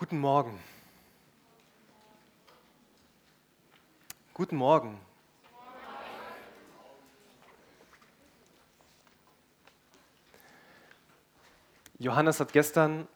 Guten 0.00 0.18
Morgen. 0.18 0.58
Guten 4.32 4.56
Morgen. 4.56 4.98
Johannes 11.98 12.40
hat 12.40 12.54
gestern 12.54 13.06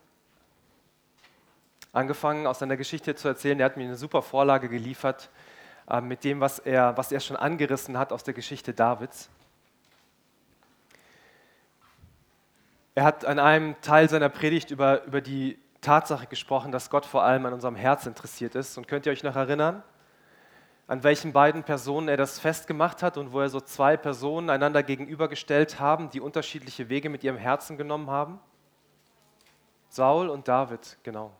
angefangen, 1.95 2.47
aus 2.47 2.59
seiner 2.59 2.77
Geschichte 2.77 3.15
zu 3.15 3.29
erzählen. 3.29 3.59
Er 3.61 3.65
hat 3.65 3.79
mir 3.79 3.85
eine 3.85 3.97
super 3.97 4.21
Vorlage 4.21 4.69
geliefert 4.69 5.31
äh, 5.89 6.03
mit 6.03 6.23
dem, 6.23 6.41
was 6.41 6.59
er, 6.59 6.99
was 6.99 7.13
er 7.13 7.21
schon 7.21 7.39
angerissen 7.39 7.97
hat 7.97 8.13
aus 8.13 8.25
der 8.25 8.35
Geschichte 8.35 8.75
Davids. 8.75 9.31
Er 12.95 13.05
hat 13.05 13.25
an 13.25 13.39
einem 13.39 13.81
Teil 13.81 14.11
seiner 14.11 14.29
Predigt 14.29 14.71
über, 14.71 15.03
über 15.05 15.23
die 15.23 15.64
Tatsache 15.85 16.27
gesprochen, 16.27 16.73
dass 16.73 16.91
Gott 16.91 17.07
vor 17.07 17.23
allem 17.23 17.47
an 17.47 17.53
unserem 17.53 17.77
Herz 17.77 18.07
interessiert 18.07 18.55
ist. 18.57 18.77
Und 18.77 18.89
könnt 18.89 19.07
ihr 19.07 19.13
euch 19.13 19.23
noch 19.23 19.37
erinnern, 19.37 19.83
an 20.87 21.03
welchen 21.03 21.33
beiden 21.33 21.63
Personen 21.63 22.09
er 22.09 22.17
das 22.17 22.39
festgemacht 22.39 23.03
hat 23.03 23.17
und 23.17 23.33
wo 23.33 23.41
er 23.41 23.49
so 23.49 23.61
zwei 23.61 23.97
Personen 23.97 24.51
einander 24.51 24.83
gegenübergestellt 24.83 25.79
haben, 25.81 26.11
die 26.11 26.21
unterschiedliche 26.21 26.89
Wege 26.89 27.09
mit 27.09 27.23
ihrem 27.25 27.39
Herzen 27.39 27.79
genommen 27.79 28.11
haben? 28.11 28.41
Saul 29.89 30.29
und 30.29 30.49
David, 30.49 30.99
genau. 31.03 31.31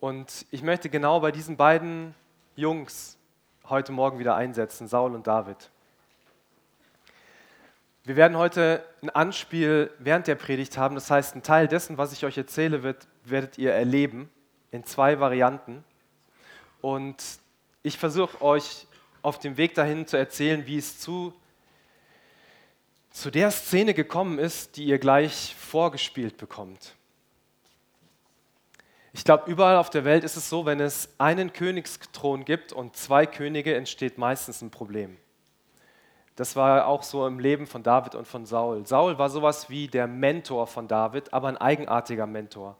Und 0.00 0.46
ich 0.50 0.62
möchte 0.62 0.90
genau 0.90 1.20
bei 1.20 1.30
diesen 1.30 1.56
beiden 1.56 2.14
Jungs 2.56 3.16
heute 3.68 3.92
Morgen 3.92 4.18
wieder 4.18 4.34
einsetzen, 4.34 4.88
Saul 4.88 5.14
und 5.14 5.26
David. 5.26 5.70
Wir 8.06 8.16
werden 8.16 8.36
heute 8.36 8.84
ein 9.00 9.08
Anspiel 9.08 9.90
während 9.98 10.26
der 10.26 10.34
Predigt 10.34 10.76
haben. 10.76 10.94
Das 10.94 11.10
heißt, 11.10 11.36
ein 11.36 11.42
Teil 11.42 11.68
dessen, 11.68 11.96
was 11.96 12.12
ich 12.12 12.26
euch 12.26 12.36
erzähle, 12.36 12.82
wird, 12.82 13.06
werdet 13.24 13.56
ihr 13.56 13.72
erleben 13.72 14.28
in 14.70 14.84
zwei 14.84 15.20
Varianten. 15.20 15.82
Und 16.82 17.16
ich 17.82 17.96
versuche 17.96 18.42
euch 18.42 18.86
auf 19.22 19.38
dem 19.38 19.56
Weg 19.56 19.74
dahin 19.74 20.06
zu 20.06 20.18
erzählen, 20.18 20.66
wie 20.66 20.76
es 20.76 21.00
zu, 21.00 21.32
zu 23.10 23.30
der 23.30 23.50
Szene 23.50 23.94
gekommen 23.94 24.38
ist, 24.38 24.76
die 24.76 24.84
ihr 24.84 24.98
gleich 24.98 25.56
vorgespielt 25.58 26.36
bekommt. 26.36 26.94
Ich 29.14 29.24
glaube, 29.24 29.50
überall 29.50 29.78
auf 29.78 29.88
der 29.88 30.04
Welt 30.04 30.24
ist 30.24 30.36
es 30.36 30.50
so, 30.50 30.66
wenn 30.66 30.80
es 30.80 31.08
einen 31.16 31.54
Königsthron 31.54 32.44
gibt 32.44 32.74
und 32.74 32.96
zwei 32.96 33.24
Könige, 33.24 33.74
entsteht 33.74 34.18
meistens 34.18 34.60
ein 34.60 34.70
Problem. 34.70 35.16
Das 36.36 36.56
war 36.56 36.86
auch 36.86 37.04
so 37.04 37.26
im 37.26 37.38
Leben 37.38 37.66
von 37.66 37.82
David 37.82 38.14
und 38.16 38.26
von 38.26 38.44
Saul. 38.44 38.84
Saul 38.86 39.18
war 39.18 39.30
sowas 39.30 39.70
wie 39.70 39.86
der 39.86 40.08
Mentor 40.08 40.66
von 40.66 40.88
David, 40.88 41.32
aber 41.32 41.48
ein 41.48 41.56
eigenartiger 41.56 42.26
Mentor. 42.26 42.76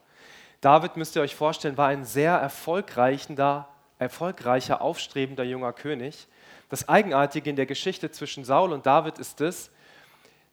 David, 0.59 0.97
müsst 0.97 1.15
ihr 1.15 1.21
euch 1.21 1.35
vorstellen, 1.35 1.77
war 1.77 1.87
ein 1.87 2.03
sehr 2.03 2.33
erfolgreicher, 2.33 3.67
erfolgreicher, 3.97 4.81
aufstrebender 4.81 5.43
junger 5.43 5.71
König. 5.71 6.27
Das 6.69 6.89
Eigenartige 6.89 7.49
in 7.49 7.55
der 7.55 7.65
Geschichte 7.65 8.11
zwischen 8.11 8.43
Saul 8.43 8.73
und 8.73 8.85
David 8.85 9.19
ist 9.19 9.39
es, 9.39 9.71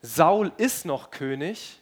Saul 0.00 0.52
ist 0.56 0.84
noch 0.84 1.10
König 1.10 1.80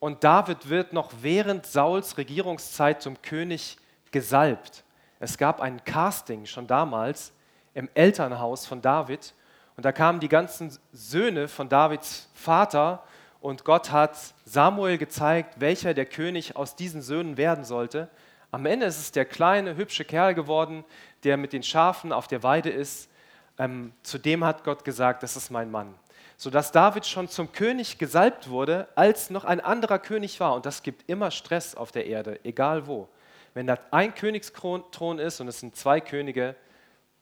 und 0.00 0.24
David 0.24 0.68
wird 0.68 0.92
noch 0.92 1.12
während 1.20 1.66
Sauls 1.66 2.16
Regierungszeit 2.16 3.02
zum 3.02 3.20
König 3.22 3.76
gesalbt. 4.10 4.84
Es 5.20 5.38
gab 5.38 5.60
ein 5.60 5.84
Casting 5.84 6.46
schon 6.46 6.66
damals 6.66 7.32
im 7.74 7.88
Elternhaus 7.94 8.66
von 8.66 8.80
David 8.80 9.34
und 9.78 9.84
da 9.84 9.92
kamen 9.92 10.18
die 10.18 10.28
ganzen 10.28 10.76
Söhne 10.92 11.46
von 11.46 11.68
Davids 11.68 12.28
Vater 12.34 13.04
und 13.40 13.64
Gott 13.64 13.92
hat 13.92 14.18
Samuel 14.44 14.98
gezeigt, 14.98 15.60
welcher 15.60 15.94
der 15.94 16.04
König 16.04 16.56
aus 16.56 16.74
diesen 16.74 17.00
Söhnen 17.00 17.36
werden 17.36 17.62
sollte. 17.62 18.08
Am 18.50 18.66
Ende 18.66 18.86
ist 18.86 18.98
es 18.98 19.12
der 19.12 19.24
kleine, 19.24 19.76
hübsche 19.76 20.04
Kerl 20.04 20.34
geworden, 20.34 20.84
der 21.22 21.36
mit 21.36 21.52
den 21.52 21.62
Schafen 21.62 22.12
auf 22.12 22.26
der 22.26 22.42
Weide 22.42 22.70
ist. 22.70 23.08
Ähm, 23.56 23.92
zu 24.02 24.18
dem 24.18 24.42
hat 24.42 24.64
Gott 24.64 24.84
gesagt, 24.84 25.22
das 25.22 25.36
ist 25.36 25.48
mein 25.48 25.70
Mann. 25.70 25.94
Sodass 26.36 26.72
David 26.72 27.06
schon 27.06 27.28
zum 27.28 27.52
König 27.52 27.98
gesalbt 27.98 28.50
wurde, 28.50 28.88
als 28.96 29.30
noch 29.30 29.44
ein 29.44 29.60
anderer 29.60 30.00
König 30.00 30.40
war. 30.40 30.56
Und 30.56 30.66
das 30.66 30.82
gibt 30.82 31.08
immer 31.08 31.30
Stress 31.30 31.76
auf 31.76 31.92
der 31.92 32.06
Erde, 32.06 32.40
egal 32.42 32.88
wo. 32.88 33.08
Wenn 33.54 33.68
da 33.68 33.78
ein 33.92 34.12
Königsthron 34.12 35.20
ist 35.20 35.40
und 35.40 35.46
es 35.46 35.60
sind 35.60 35.76
zwei 35.76 36.00
Könige, 36.00 36.56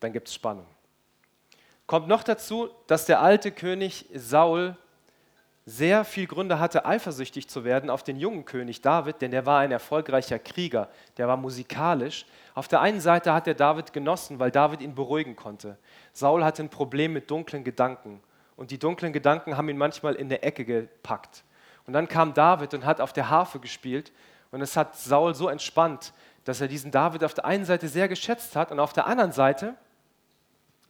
dann 0.01 0.15
gibt 0.15 0.29
es 0.29 0.35
Spannung. 0.35 0.67
Kommt 1.87 2.09
noch 2.09 2.25
dazu, 2.25 2.69
dass 2.89 3.07
der 3.07 3.21
alte 3.21 3.53
König 3.53 4.07
Saul 4.13 4.77
sehr 5.67 6.05
viel 6.05 6.27
Gründe 6.27 6.59
hatte, 6.59 6.85
eifersüchtig 6.87 7.49
zu 7.49 7.65
werden 7.65 7.91
auf 7.91 8.03
den 8.03 8.17
jungen 8.17 8.45
König 8.45 8.83
David, 8.83 9.21
denn 9.21 9.33
der 9.33 9.47
war 9.47 9.61
ein 9.61 9.73
erfolgreicher 9.73 10.39
Krieger, 10.39 10.89
der 11.17 11.27
war 11.27 11.37
musikalisch. 11.37 12.25
Auf 12.55 12.69
der 12.69 12.81
einen 12.81 13.01
Seite 13.01 13.33
hat 13.33 13.49
er 13.49 13.55
David 13.55 13.93
genossen, 13.93 14.39
weil 14.39 14.53
David 14.53 14.81
ihn 14.81 14.95
beruhigen 14.95 15.35
konnte. 15.35 15.77
Saul 16.13 16.45
hatte 16.45 16.63
ein 16.63 16.71
Problem 16.71 17.13
mit 17.13 17.31
dunklen 17.31 17.65
Gedanken 17.65 18.21
und 18.57 18.71
die 18.71 18.79
dunklen 18.79 19.13
Gedanken 19.13 19.57
haben 19.57 19.69
ihn 19.69 19.79
manchmal 19.79 20.15
in 20.15 20.29
der 20.29 20.45
Ecke 20.45 20.65
gepackt. 20.65 21.45
Und 21.87 21.93
dann 21.93 22.09
kam 22.09 22.35
David 22.35 22.75
und 22.75 22.85
hat 22.85 23.01
auf 23.01 23.13
der 23.13 23.29
Harfe 23.29 23.61
gespielt 23.61 24.13
und 24.51 24.61
es 24.61 24.77
hat 24.77 24.97
Saul 24.97 25.35
so 25.35 25.49
entspannt, 25.49 26.13
dass 26.45 26.61
er 26.61 26.69
diesen 26.69 26.91
David 26.93 27.25
auf 27.25 27.35
der 27.35 27.45
einen 27.45 27.65
Seite 27.65 27.89
sehr 27.89 28.09
geschätzt 28.09 28.57
hat 28.57 28.71
und 28.71 28.79
auf 28.81 28.93
der 28.93 29.07
anderen 29.07 29.33
Seite 29.33 29.75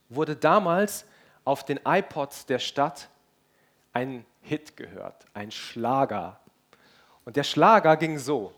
wurde 0.09 0.37
damals 0.37 1.07
auf 1.45 1.65
den 1.65 1.81
iPods 1.85 2.47
der 2.47 2.59
Stadt 2.59 3.09
ein 3.93 4.25
Hit 4.43 4.77
gehört, 4.77 5.25
ein 5.35 5.51
Schlager. 5.51 6.39
Und 7.25 7.37
der 7.37 7.45
Schlager 7.45 7.97
ging 7.97 8.19
so. 8.19 8.53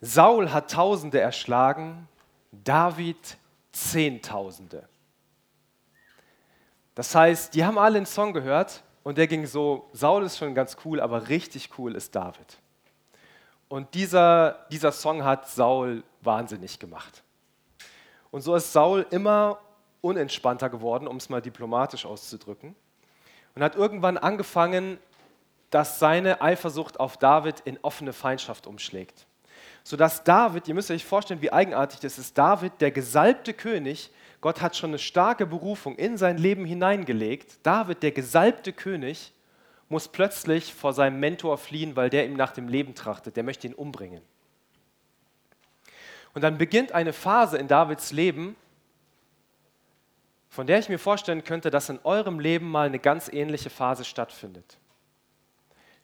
Saul 0.00 0.52
hat 0.52 0.70
Tausende 0.70 1.20
erschlagen, 1.20 2.08
David 2.52 3.38
Zehntausende. 3.72 4.88
Das 6.94 7.14
heißt, 7.14 7.54
die 7.54 7.64
haben 7.64 7.78
alle 7.78 7.98
einen 7.98 8.06
Song 8.06 8.32
gehört 8.32 8.82
und 9.02 9.18
der 9.18 9.26
ging 9.26 9.46
so, 9.46 9.88
Saul 9.92 10.24
ist 10.24 10.38
schon 10.38 10.54
ganz 10.54 10.76
cool, 10.84 11.00
aber 11.00 11.28
richtig 11.28 11.78
cool 11.78 11.94
ist 11.94 12.14
David. 12.14 12.58
Und 13.68 13.94
dieser, 13.94 14.66
dieser 14.70 14.92
Song 14.92 15.24
hat 15.24 15.48
Saul 15.48 16.04
wahnsinnig 16.20 16.78
gemacht. 16.78 17.22
Und 18.36 18.42
so 18.42 18.54
ist 18.54 18.70
Saul 18.70 19.06
immer 19.08 19.60
unentspannter 20.02 20.68
geworden, 20.68 21.08
um 21.08 21.16
es 21.16 21.30
mal 21.30 21.40
diplomatisch 21.40 22.04
auszudrücken. 22.04 22.76
Und 23.54 23.62
hat 23.62 23.76
irgendwann 23.76 24.18
angefangen, 24.18 24.98
dass 25.70 25.98
seine 25.98 26.42
Eifersucht 26.42 27.00
auf 27.00 27.16
David 27.16 27.60
in 27.60 27.78
offene 27.80 28.12
Feindschaft 28.12 28.66
umschlägt. 28.66 29.26
Sodass 29.84 30.22
David, 30.22 30.68
ihr 30.68 30.74
müsst 30.74 30.90
euch 30.90 31.06
vorstellen, 31.06 31.40
wie 31.40 31.50
eigenartig 31.50 32.00
das 32.00 32.18
ist, 32.18 32.36
David, 32.36 32.78
der 32.82 32.90
gesalbte 32.90 33.54
König, 33.54 34.10
Gott 34.42 34.60
hat 34.60 34.76
schon 34.76 34.90
eine 34.90 34.98
starke 34.98 35.46
Berufung 35.46 35.96
in 35.96 36.18
sein 36.18 36.36
Leben 36.36 36.66
hineingelegt. 36.66 37.60
David, 37.62 38.02
der 38.02 38.12
gesalbte 38.12 38.74
König, 38.74 39.32
muss 39.88 40.08
plötzlich 40.08 40.74
vor 40.74 40.92
seinem 40.92 41.20
Mentor 41.20 41.56
fliehen, 41.56 41.96
weil 41.96 42.10
der 42.10 42.26
ihm 42.26 42.34
nach 42.36 42.52
dem 42.52 42.68
Leben 42.68 42.94
trachtet. 42.94 43.38
Der 43.38 43.44
möchte 43.44 43.66
ihn 43.66 43.72
umbringen. 43.72 44.20
Und 46.36 46.42
dann 46.42 46.58
beginnt 46.58 46.92
eine 46.92 47.14
Phase 47.14 47.56
in 47.56 47.66
Davids 47.66 48.12
Leben, 48.12 48.56
von 50.50 50.66
der 50.66 50.78
ich 50.78 50.90
mir 50.90 50.98
vorstellen 50.98 51.44
könnte, 51.44 51.70
dass 51.70 51.88
in 51.88 51.98
eurem 52.04 52.40
Leben 52.40 52.70
mal 52.70 52.88
eine 52.88 52.98
ganz 52.98 53.28
ähnliche 53.32 53.70
Phase 53.70 54.04
stattfindet. 54.04 54.76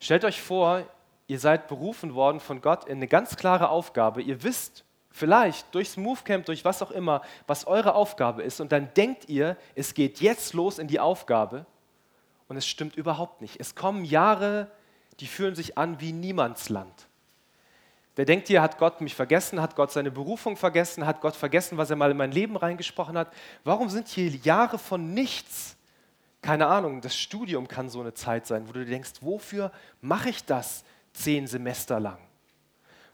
Stellt 0.00 0.24
euch 0.24 0.40
vor, 0.40 0.86
ihr 1.26 1.38
seid 1.38 1.68
berufen 1.68 2.14
worden 2.14 2.40
von 2.40 2.62
Gott 2.62 2.86
in 2.86 2.96
eine 2.96 3.08
ganz 3.08 3.36
klare 3.36 3.68
Aufgabe. 3.68 4.22
Ihr 4.22 4.42
wisst 4.42 4.86
vielleicht 5.10 5.74
durchs 5.74 5.98
Movecamp, 5.98 6.46
durch 6.46 6.64
was 6.64 6.80
auch 6.80 6.92
immer, 6.92 7.20
was 7.46 7.66
eure 7.66 7.94
Aufgabe 7.94 8.42
ist. 8.42 8.58
Und 8.58 8.72
dann 8.72 8.88
denkt 8.94 9.28
ihr, 9.28 9.58
es 9.74 9.92
geht 9.92 10.22
jetzt 10.22 10.54
los 10.54 10.78
in 10.78 10.88
die 10.88 10.98
Aufgabe. 10.98 11.66
Und 12.48 12.56
es 12.56 12.66
stimmt 12.66 12.96
überhaupt 12.96 13.42
nicht. 13.42 13.60
Es 13.60 13.74
kommen 13.74 14.06
Jahre, 14.06 14.70
die 15.20 15.26
fühlen 15.26 15.54
sich 15.54 15.76
an 15.76 16.00
wie 16.00 16.12
Niemandsland. 16.12 17.06
Wer 18.14 18.26
denkt 18.26 18.48
hier, 18.48 18.60
hat 18.60 18.78
Gott 18.78 19.00
mich 19.00 19.14
vergessen, 19.14 19.60
hat 19.62 19.74
Gott 19.74 19.90
seine 19.90 20.10
Berufung 20.10 20.56
vergessen, 20.56 21.06
hat 21.06 21.22
Gott 21.22 21.34
vergessen, 21.34 21.78
was 21.78 21.88
er 21.88 21.96
mal 21.96 22.10
in 22.10 22.16
mein 22.16 22.32
Leben 22.32 22.56
reingesprochen 22.56 23.16
hat? 23.16 23.32
Warum 23.64 23.88
sind 23.88 24.08
hier 24.08 24.28
Jahre 24.28 24.78
von 24.78 25.14
nichts? 25.14 25.76
Keine 26.42 26.66
Ahnung, 26.66 27.00
das 27.00 27.16
Studium 27.16 27.68
kann 27.68 27.88
so 27.88 28.00
eine 28.00 28.12
Zeit 28.12 28.46
sein, 28.46 28.68
wo 28.68 28.72
du 28.72 28.84
denkst, 28.84 29.12
wofür 29.20 29.72
mache 30.00 30.28
ich 30.28 30.44
das 30.44 30.84
zehn 31.14 31.46
Semester 31.46 32.00
lang? 32.00 32.18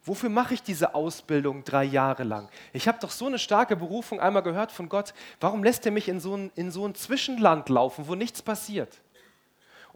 Wofür 0.03 0.31
mache 0.31 0.55
ich 0.55 0.62
diese 0.62 0.95
Ausbildung 0.95 1.62
drei 1.65 1.85
Jahre 1.85 2.25
lang? 2.25 2.49
Ich 2.73 2.89
habe 2.89 2.99
doch 2.99 3.11
so 3.11 3.27
eine 3.27 3.39
starke 3.39 3.77
Berufung 3.77 4.21
einmal 4.21 4.43
gehört 4.43 4.73
von 4.73 4.89
Gott. 4.89 5.12
Warum 5.39 5.62
lässt 5.62 5.85
er 5.85 5.93
mich 5.93 6.09
in 6.09 6.19
so 6.19 6.35
ein, 6.37 6.51
in 6.55 6.71
so 6.71 6.87
ein 6.87 6.94
Zwischenland 6.94 7.69
laufen, 7.69 8.09
wo 8.09 8.15
nichts 8.15 8.41
passiert? 8.41 8.97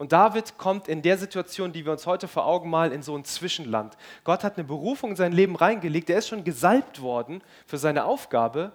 Und 0.02 0.10
David 0.10 0.58
kommt 0.58 0.88
in 0.88 1.00
der 1.00 1.16
Situation, 1.16 1.72
die 1.72 1.84
wir 1.84 1.93
uns 1.93 2.08
heute 2.08 2.26
vor 2.26 2.44
Augen 2.44 2.69
malen, 2.69 2.90
in 2.90 3.04
so 3.04 3.16
ein 3.16 3.25
Zwischenland. 3.25 3.96
Gott 4.25 4.43
hat 4.43 4.56
eine 4.56 4.66
Berufung 4.66 5.10
in 5.10 5.16
sein 5.16 5.31
Leben 5.31 5.54
reingelegt, 5.54 6.10
er 6.10 6.19
ist 6.19 6.26
schon 6.26 6.43
gesalbt 6.43 7.02
worden 7.02 7.40
für 7.66 7.78
seine 7.78 8.04
Aufgabe. 8.04 8.72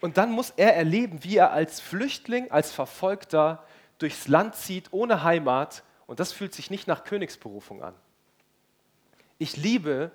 Und 0.00 0.16
dann 0.16 0.32
muss 0.32 0.52
er 0.56 0.74
erleben, 0.74 1.22
wie 1.22 1.36
er 1.36 1.52
als 1.52 1.78
Flüchtling, 1.80 2.50
als 2.50 2.72
Verfolgter 2.72 3.62
durchs 3.98 4.26
Land 4.26 4.56
zieht, 4.56 4.88
ohne 4.90 5.22
Heimat. 5.22 5.84
Und 6.08 6.18
das 6.18 6.32
fühlt 6.32 6.54
sich 6.54 6.72
nicht 6.72 6.88
nach 6.88 7.04
Königsberufung 7.04 7.80
an. 7.80 7.94
Ich 9.38 9.56
liebe 9.56 10.10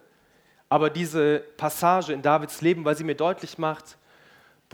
aber 0.68 0.90
diese 0.90 1.40
Passage 1.56 2.12
in 2.12 2.22
Davids 2.22 2.60
Leben, 2.60 2.84
weil 2.84 2.98
sie 2.98 3.06
mir 3.06 3.16
deutlich 3.16 3.58
macht, 3.58 3.98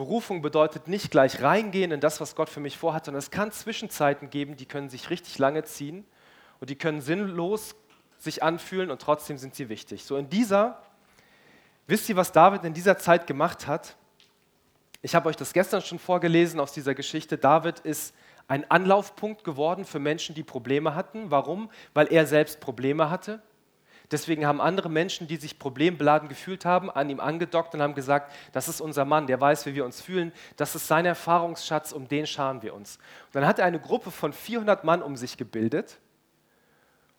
Berufung 0.01 0.41
bedeutet 0.41 0.87
nicht 0.87 1.11
gleich 1.11 1.43
reingehen 1.43 1.91
in 1.91 1.99
das, 1.99 2.19
was 2.19 2.33
Gott 2.35 2.49
für 2.49 2.59
mich 2.59 2.75
vorhat, 2.75 3.05
sondern 3.05 3.19
es 3.19 3.29
kann 3.29 3.51
Zwischenzeiten 3.51 4.31
geben, 4.31 4.55
die 4.55 4.65
können 4.65 4.89
sich 4.89 5.11
richtig 5.11 5.37
lange 5.37 5.63
ziehen 5.63 6.07
und 6.59 6.71
die 6.71 6.75
können 6.75 7.01
sinnlos 7.01 7.75
sich 8.17 8.41
anfühlen 8.41 8.89
und 8.89 8.99
trotzdem 8.99 9.37
sind 9.37 9.53
sie 9.53 9.69
wichtig. 9.69 10.03
So 10.03 10.17
in 10.17 10.27
dieser, 10.27 10.81
wisst 11.85 12.09
ihr, 12.09 12.15
was 12.15 12.31
David 12.31 12.63
in 12.63 12.73
dieser 12.73 12.97
Zeit 12.97 13.27
gemacht 13.27 13.67
hat? 13.67 13.95
Ich 15.03 15.13
habe 15.13 15.29
euch 15.29 15.35
das 15.35 15.53
gestern 15.53 15.83
schon 15.83 15.99
vorgelesen 15.99 16.59
aus 16.59 16.73
dieser 16.73 16.95
Geschichte. 16.95 17.37
David 17.37 17.81
ist 17.81 18.15
ein 18.47 18.71
Anlaufpunkt 18.71 19.43
geworden 19.43 19.85
für 19.85 19.99
Menschen, 19.99 20.33
die 20.33 20.41
Probleme 20.41 20.95
hatten. 20.95 21.29
Warum? 21.29 21.69
Weil 21.93 22.11
er 22.11 22.25
selbst 22.25 22.59
Probleme 22.59 23.11
hatte. 23.11 23.39
Deswegen 24.11 24.45
haben 24.45 24.59
andere 24.59 24.89
Menschen, 24.89 25.27
die 25.27 25.37
sich 25.37 25.57
problembeladen 25.57 26.29
gefühlt 26.29 26.65
haben, 26.65 26.91
an 26.91 27.09
ihm 27.09 27.19
angedockt 27.19 27.73
und 27.73 27.81
haben 27.81 27.95
gesagt, 27.95 28.31
das 28.51 28.67
ist 28.67 28.81
unser 28.81 29.05
Mann, 29.05 29.25
der 29.25 29.39
weiß, 29.39 29.65
wie 29.65 29.73
wir 29.73 29.85
uns 29.85 30.01
fühlen, 30.01 30.31
das 30.57 30.75
ist 30.75 30.87
sein 30.87 31.05
Erfahrungsschatz, 31.05 31.91
um 31.91 32.07
den 32.07 32.27
scharen 32.27 32.61
wir 32.61 32.73
uns. 32.73 32.97
Und 33.27 33.35
dann 33.35 33.47
hat 33.47 33.59
er 33.59 33.65
eine 33.65 33.79
Gruppe 33.79 34.11
von 34.11 34.33
400 34.33 34.83
Mann 34.83 35.01
um 35.01 35.15
sich 35.15 35.37
gebildet 35.37 35.99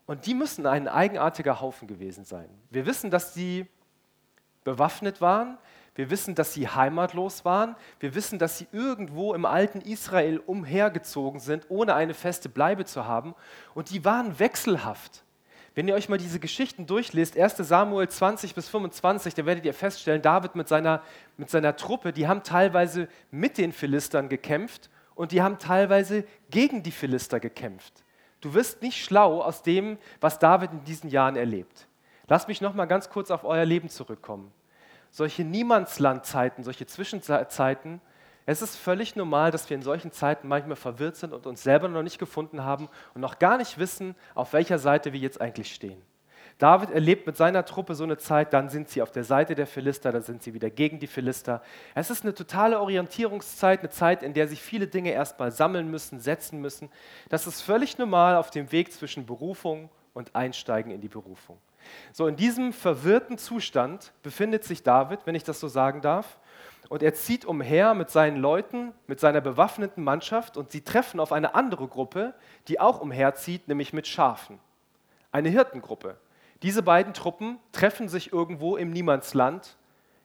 und 0.06 0.26
die 0.26 0.34
müssen 0.34 0.66
ein 0.66 0.88
eigenartiger 0.88 1.60
Haufen 1.60 1.88
gewesen 1.88 2.24
sein. 2.24 2.48
Wir 2.70 2.86
wissen, 2.86 3.10
dass 3.10 3.34
sie 3.34 3.66
bewaffnet 4.64 5.20
waren, 5.20 5.58
wir 5.94 6.08
wissen, 6.08 6.34
dass 6.34 6.54
sie 6.54 6.68
heimatlos 6.68 7.44
waren. 7.44 7.76
Wir 8.00 8.14
wissen, 8.14 8.38
dass 8.38 8.56
sie 8.56 8.66
irgendwo 8.72 9.34
im 9.34 9.44
alten 9.44 9.80
Israel 9.82 10.38
umhergezogen 10.38 11.38
sind, 11.38 11.66
ohne 11.68 11.94
eine 11.94 12.14
feste 12.14 12.48
Bleibe 12.48 12.86
zu 12.86 13.06
haben. 13.06 13.34
Und 13.74 13.90
die 13.90 14.04
waren 14.04 14.38
wechselhaft. 14.38 15.22
Wenn 15.74 15.88
ihr 15.88 15.94
euch 15.94 16.08
mal 16.08 16.18
diese 16.18 16.38
Geschichten 16.38 16.86
durchlest, 16.86 17.38
1 17.38 17.56
Samuel 17.56 18.08
20 18.08 18.54
bis 18.54 18.68
25, 18.68 19.34
da 19.34 19.46
werdet 19.46 19.64
ihr 19.64 19.72
feststellen, 19.72 20.20
David 20.20 20.54
mit 20.54 20.68
seiner, 20.68 21.02
mit 21.38 21.48
seiner 21.48 21.76
Truppe, 21.76 22.12
die 22.12 22.28
haben 22.28 22.42
teilweise 22.42 23.08
mit 23.30 23.56
den 23.56 23.72
Philistern 23.72 24.28
gekämpft 24.28 24.90
und 25.14 25.32
die 25.32 25.40
haben 25.40 25.58
teilweise 25.58 26.24
gegen 26.50 26.82
die 26.82 26.90
Philister 26.90 27.40
gekämpft. 27.40 28.04
Du 28.42 28.52
wirst 28.52 28.82
nicht 28.82 29.02
schlau 29.02 29.40
aus 29.40 29.62
dem, 29.62 29.96
was 30.20 30.38
David 30.38 30.72
in 30.72 30.84
diesen 30.84 31.08
Jahren 31.08 31.36
erlebt. 31.36 31.86
Lass 32.28 32.48
mich 32.48 32.60
noch 32.60 32.74
mal 32.74 32.86
ganz 32.86 33.08
kurz 33.08 33.30
auf 33.30 33.44
euer 33.44 33.64
Leben 33.64 33.88
zurückkommen. 33.88 34.52
Solche 35.10 35.44
Niemandslandzeiten, 35.44 36.64
solche 36.64 36.86
Zwischenzeiten, 36.86 38.00
es 38.46 38.62
ist 38.62 38.76
völlig 38.76 39.14
normal, 39.16 39.50
dass 39.50 39.70
wir 39.70 39.76
in 39.76 39.82
solchen 39.82 40.12
Zeiten 40.12 40.48
manchmal 40.48 40.76
verwirrt 40.76 41.16
sind 41.16 41.32
und 41.32 41.46
uns 41.46 41.62
selber 41.62 41.88
noch 41.88 42.02
nicht 42.02 42.18
gefunden 42.18 42.64
haben 42.64 42.88
und 43.14 43.20
noch 43.20 43.38
gar 43.38 43.58
nicht 43.58 43.78
wissen, 43.78 44.14
auf 44.34 44.52
welcher 44.52 44.78
Seite 44.78 45.12
wir 45.12 45.20
jetzt 45.20 45.40
eigentlich 45.40 45.72
stehen. 45.72 46.00
David 46.58 46.90
erlebt 46.90 47.26
mit 47.26 47.36
seiner 47.36 47.64
Truppe 47.64 47.94
so 47.94 48.04
eine 48.04 48.18
Zeit, 48.18 48.52
dann 48.52 48.68
sind 48.68 48.88
sie 48.88 49.02
auf 49.02 49.10
der 49.10 49.24
Seite 49.24 49.54
der 49.54 49.66
Philister, 49.66 50.12
dann 50.12 50.22
sind 50.22 50.42
sie 50.42 50.54
wieder 50.54 50.70
gegen 50.70 51.00
die 51.00 51.06
Philister. 51.06 51.62
Es 51.94 52.10
ist 52.10 52.22
eine 52.22 52.34
totale 52.34 52.78
Orientierungszeit, 52.78 53.80
eine 53.80 53.90
Zeit, 53.90 54.22
in 54.22 54.34
der 54.34 54.46
sich 54.46 54.62
viele 54.62 54.86
Dinge 54.86 55.10
erstmal 55.10 55.50
sammeln 55.50 55.90
müssen, 55.90 56.20
setzen 56.20 56.60
müssen. 56.60 56.88
Das 57.30 57.46
ist 57.46 57.62
völlig 57.62 57.98
normal 57.98 58.36
auf 58.36 58.50
dem 58.50 58.70
Weg 58.70 58.92
zwischen 58.92 59.26
Berufung 59.26 59.88
und 60.14 60.36
Einsteigen 60.36 60.92
in 60.92 61.00
die 61.00 61.08
Berufung. 61.08 61.58
So, 62.12 62.28
in 62.28 62.36
diesem 62.36 62.72
verwirrten 62.72 63.38
Zustand 63.38 64.12
befindet 64.22 64.62
sich 64.64 64.82
David, 64.82 65.20
wenn 65.24 65.34
ich 65.34 65.44
das 65.44 65.58
so 65.58 65.68
sagen 65.68 66.00
darf. 66.00 66.38
Und 66.88 67.02
er 67.02 67.14
zieht 67.14 67.44
umher 67.44 67.94
mit 67.94 68.10
seinen 68.10 68.36
Leuten, 68.36 68.92
mit 69.06 69.20
seiner 69.20 69.40
bewaffneten 69.40 70.04
Mannschaft 70.04 70.56
und 70.56 70.70
sie 70.70 70.82
treffen 70.82 71.20
auf 71.20 71.32
eine 71.32 71.54
andere 71.54 71.88
Gruppe, 71.88 72.34
die 72.68 72.80
auch 72.80 73.00
umherzieht, 73.00 73.68
nämlich 73.68 73.92
mit 73.92 74.06
Schafen. 74.06 74.58
Eine 75.30 75.48
Hirtengruppe. 75.48 76.16
Diese 76.62 76.82
beiden 76.82 77.14
Truppen 77.14 77.58
treffen 77.72 78.08
sich 78.08 78.32
irgendwo 78.32 78.76
im 78.76 78.90
Niemandsland. 78.90 79.76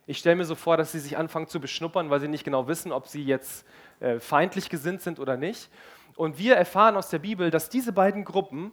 Ich 0.06 0.20
stelle 0.20 0.36
mir 0.36 0.46
so 0.46 0.56
vor, 0.56 0.78
dass 0.78 0.92
sie 0.92 1.00
sich 1.00 1.18
anfangen 1.18 1.48
zu 1.48 1.60
beschnuppern, 1.60 2.10
weil 2.10 2.20
sie 2.20 2.28
nicht 2.28 2.44
genau 2.44 2.68
wissen, 2.68 2.92
ob 2.92 3.08
sie 3.08 3.24
jetzt 3.24 3.66
äh, 4.00 4.20
feindlich 4.20 4.70
gesinnt 4.70 5.02
sind 5.02 5.20
oder 5.20 5.38
nicht. 5.38 5.70
Und 6.16 6.38
wir 6.38 6.56
erfahren 6.56 6.96
aus 6.96 7.10
der 7.10 7.20
Bibel, 7.20 7.52
dass 7.52 7.70
diese 7.70 7.92
beiden 7.92 8.26
Gruppen, 8.26 8.72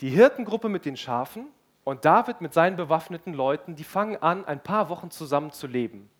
die 0.00 0.10
Hirtengruppe 0.10 0.68
mit 0.68 0.84
den 0.84 0.96
Schafen 0.96 1.46
und 1.84 2.04
David 2.04 2.40
mit 2.40 2.54
seinen 2.54 2.76
bewaffneten 2.76 3.34
Leuten, 3.34 3.74
die 3.74 3.84
fangen 3.84 4.16
an, 4.16 4.44
ein 4.44 4.62
paar 4.62 4.88
Wochen 4.88 5.10
zusammen 5.10 5.52
zu 5.52 5.66
leben. 5.66 6.10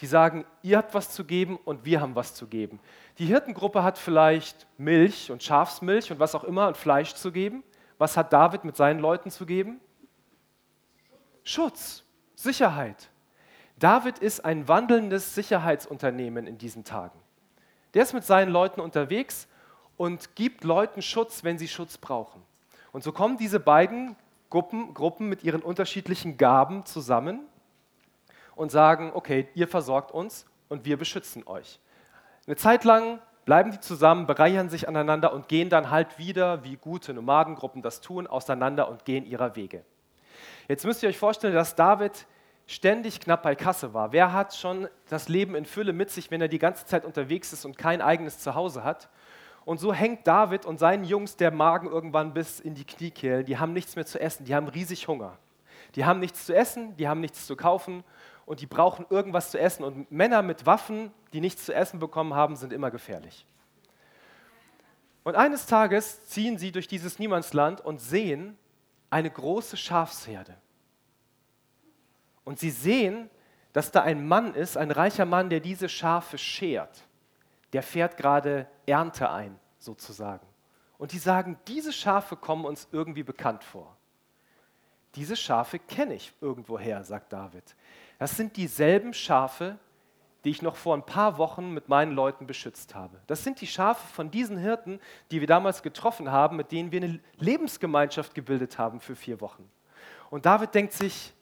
Die 0.00 0.06
sagen, 0.06 0.44
ihr 0.62 0.78
habt 0.78 0.94
was 0.94 1.10
zu 1.10 1.24
geben 1.24 1.58
und 1.64 1.84
wir 1.84 2.00
haben 2.00 2.14
was 2.14 2.34
zu 2.34 2.46
geben. 2.46 2.80
Die 3.18 3.26
Hirtengruppe 3.26 3.82
hat 3.82 3.98
vielleicht 3.98 4.66
Milch 4.78 5.30
und 5.30 5.42
Schafsmilch 5.42 6.10
und 6.10 6.18
was 6.18 6.34
auch 6.34 6.44
immer 6.44 6.68
und 6.68 6.76
Fleisch 6.76 7.14
zu 7.14 7.30
geben. 7.30 7.62
Was 7.98 8.16
hat 8.16 8.32
David 8.32 8.64
mit 8.64 8.76
seinen 8.76 9.00
Leuten 9.00 9.30
zu 9.30 9.46
geben? 9.46 9.80
Schutz, 11.44 12.04
Sicherheit. 12.34 13.10
David 13.78 14.18
ist 14.18 14.44
ein 14.44 14.68
wandelndes 14.68 15.34
Sicherheitsunternehmen 15.34 16.46
in 16.46 16.58
diesen 16.58 16.84
Tagen. 16.84 17.18
Der 17.94 18.02
ist 18.02 18.14
mit 18.14 18.24
seinen 18.24 18.50
Leuten 18.50 18.80
unterwegs 18.80 19.48
und 19.96 20.34
gibt 20.34 20.64
Leuten 20.64 21.02
Schutz, 21.02 21.44
wenn 21.44 21.58
sie 21.58 21.68
Schutz 21.68 21.98
brauchen. 21.98 22.42
Und 22.92 23.04
so 23.04 23.12
kommen 23.12 23.36
diese 23.36 23.60
beiden 23.60 24.16
Gruppen, 24.50 24.94
Gruppen 24.94 25.28
mit 25.28 25.44
ihren 25.44 25.62
unterschiedlichen 25.62 26.36
Gaben 26.36 26.84
zusammen 26.86 27.40
und 28.62 28.70
sagen, 28.70 29.10
okay, 29.12 29.48
ihr 29.54 29.66
versorgt 29.66 30.12
uns 30.12 30.46
und 30.68 30.84
wir 30.84 30.96
beschützen 30.96 31.44
euch. 31.48 31.80
Eine 32.46 32.54
Zeit 32.54 32.84
lang 32.84 33.18
bleiben 33.44 33.72
die 33.72 33.80
zusammen, 33.80 34.28
bereichern 34.28 34.70
sich 34.70 34.86
aneinander 34.86 35.32
und 35.32 35.48
gehen 35.48 35.68
dann 35.68 35.90
halt 35.90 36.16
wieder, 36.16 36.62
wie 36.62 36.76
gute 36.76 37.12
Nomadengruppen 37.12 37.82
das 37.82 38.00
tun, 38.00 38.28
auseinander 38.28 38.88
und 38.88 39.04
gehen 39.04 39.26
ihrer 39.26 39.56
Wege. 39.56 39.84
Jetzt 40.68 40.84
müsst 40.84 41.02
ihr 41.02 41.08
euch 41.08 41.18
vorstellen, 41.18 41.54
dass 41.54 41.74
David 41.74 42.24
ständig 42.68 43.18
knapp 43.18 43.42
bei 43.42 43.56
Kasse 43.56 43.94
war. 43.94 44.12
Wer 44.12 44.32
hat 44.32 44.54
schon 44.54 44.86
das 45.08 45.28
Leben 45.28 45.56
in 45.56 45.64
Fülle 45.64 45.92
mit 45.92 46.10
sich, 46.10 46.30
wenn 46.30 46.40
er 46.40 46.46
die 46.46 46.60
ganze 46.60 46.86
Zeit 46.86 47.04
unterwegs 47.04 47.52
ist 47.52 47.64
und 47.64 47.76
kein 47.76 48.00
eigenes 48.00 48.38
Zuhause 48.38 48.84
hat? 48.84 49.08
Und 49.64 49.80
so 49.80 49.92
hängt 49.92 50.24
David 50.28 50.66
und 50.66 50.78
seinen 50.78 51.02
Jungs 51.02 51.36
der 51.36 51.50
Magen 51.50 51.88
irgendwann 51.88 52.32
bis 52.32 52.60
in 52.60 52.76
die 52.76 52.84
Kniekehlen. 52.84 53.44
Die 53.44 53.58
haben 53.58 53.72
nichts 53.72 53.96
mehr 53.96 54.06
zu 54.06 54.20
essen, 54.20 54.44
die 54.44 54.54
haben 54.54 54.68
riesig 54.68 55.08
Hunger. 55.08 55.36
Die 55.96 56.04
haben 56.04 56.20
nichts 56.20 56.46
zu 56.46 56.54
essen, 56.54 56.96
die 56.96 57.08
haben 57.08 57.20
nichts 57.20 57.44
zu 57.44 57.56
kaufen 57.56 58.04
und 58.46 58.60
die 58.60 58.66
brauchen 58.66 59.06
irgendwas 59.10 59.50
zu 59.50 59.58
essen. 59.58 59.84
Und 59.84 60.10
Männer 60.10 60.42
mit 60.42 60.66
Waffen, 60.66 61.12
die 61.32 61.40
nichts 61.40 61.64
zu 61.64 61.74
essen 61.74 61.98
bekommen 61.98 62.34
haben, 62.34 62.56
sind 62.56 62.72
immer 62.72 62.90
gefährlich. 62.90 63.46
Und 65.24 65.36
eines 65.36 65.66
Tages 65.66 66.26
ziehen 66.26 66.58
sie 66.58 66.72
durch 66.72 66.88
dieses 66.88 67.18
Niemandsland 67.18 67.80
und 67.80 68.00
sehen 68.00 68.58
eine 69.10 69.30
große 69.30 69.76
Schafsherde. 69.76 70.56
Und 72.44 72.58
sie 72.58 72.70
sehen, 72.70 73.30
dass 73.72 73.92
da 73.92 74.02
ein 74.02 74.26
Mann 74.26 74.54
ist, 74.54 74.76
ein 74.76 74.90
reicher 74.90 75.24
Mann, 75.24 75.48
der 75.48 75.60
diese 75.60 75.88
Schafe 75.88 76.38
schert 76.38 77.04
der 77.72 77.82
fährt 77.82 78.16
gerade 78.16 78.66
Ernte 78.86 79.30
ein, 79.30 79.58
sozusagen. 79.78 80.46
Und 80.98 81.12
die 81.12 81.18
sagen, 81.18 81.58
diese 81.66 81.92
Schafe 81.92 82.36
kommen 82.36 82.64
uns 82.64 82.88
irgendwie 82.92 83.22
bekannt 83.22 83.64
vor. 83.64 83.96
Diese 85.14 85.36
Schafe 85.36 85.78
kenne 85.78 86.14
ich 86.14 86.32
irgendwoher, 86.40 87.02
sagt 87.04 87.32
David. 87.32 87.74
Das 88.22 88.36
sind 88.36 88.56
dieselben 88.56 89.14
Schafe, 89.14 89.80
die 90.44 90.50
ich 90.50 90.62
noch 90.62 90.76
vor 90.76 90.94
ein 90.94 91.04
paar 91.04 91.38
Wochen 91.38 91.74
mit 91.74 91.88
meinen 91.88 92.12
Leuten 92.12 92.46
beschützt 92.46 92.94
habe. 92.94 93.20
Das 93.26 93.42
sind 93.42 93.60
die 93.60 93.66
Schafe 93.66 94.06
von 94.14 94.30
diesen 94.30 94.58
Hirten, 94.58 95.00
die 95.32 95.40
wir 95.40 95.48
damals 95.48 95.82
getroffen 95.82 96.30
haben, 96.30 96.56
mit 96.56 96.70
denen 96.70 96.92
wir 96.92 97.02
eine 97.02 97.18
Lebensgemeinschaft 97.38 98.32
gebildet 98.32 98.78
haben 98.78 99.00
für 99.00 99.16
vier 99.16 99.40
Wochen. 99.40 99.68
Und 100.30 100.46
David 100.46 100.72
denkt 100.72 100.92
sich, 100.92 101.34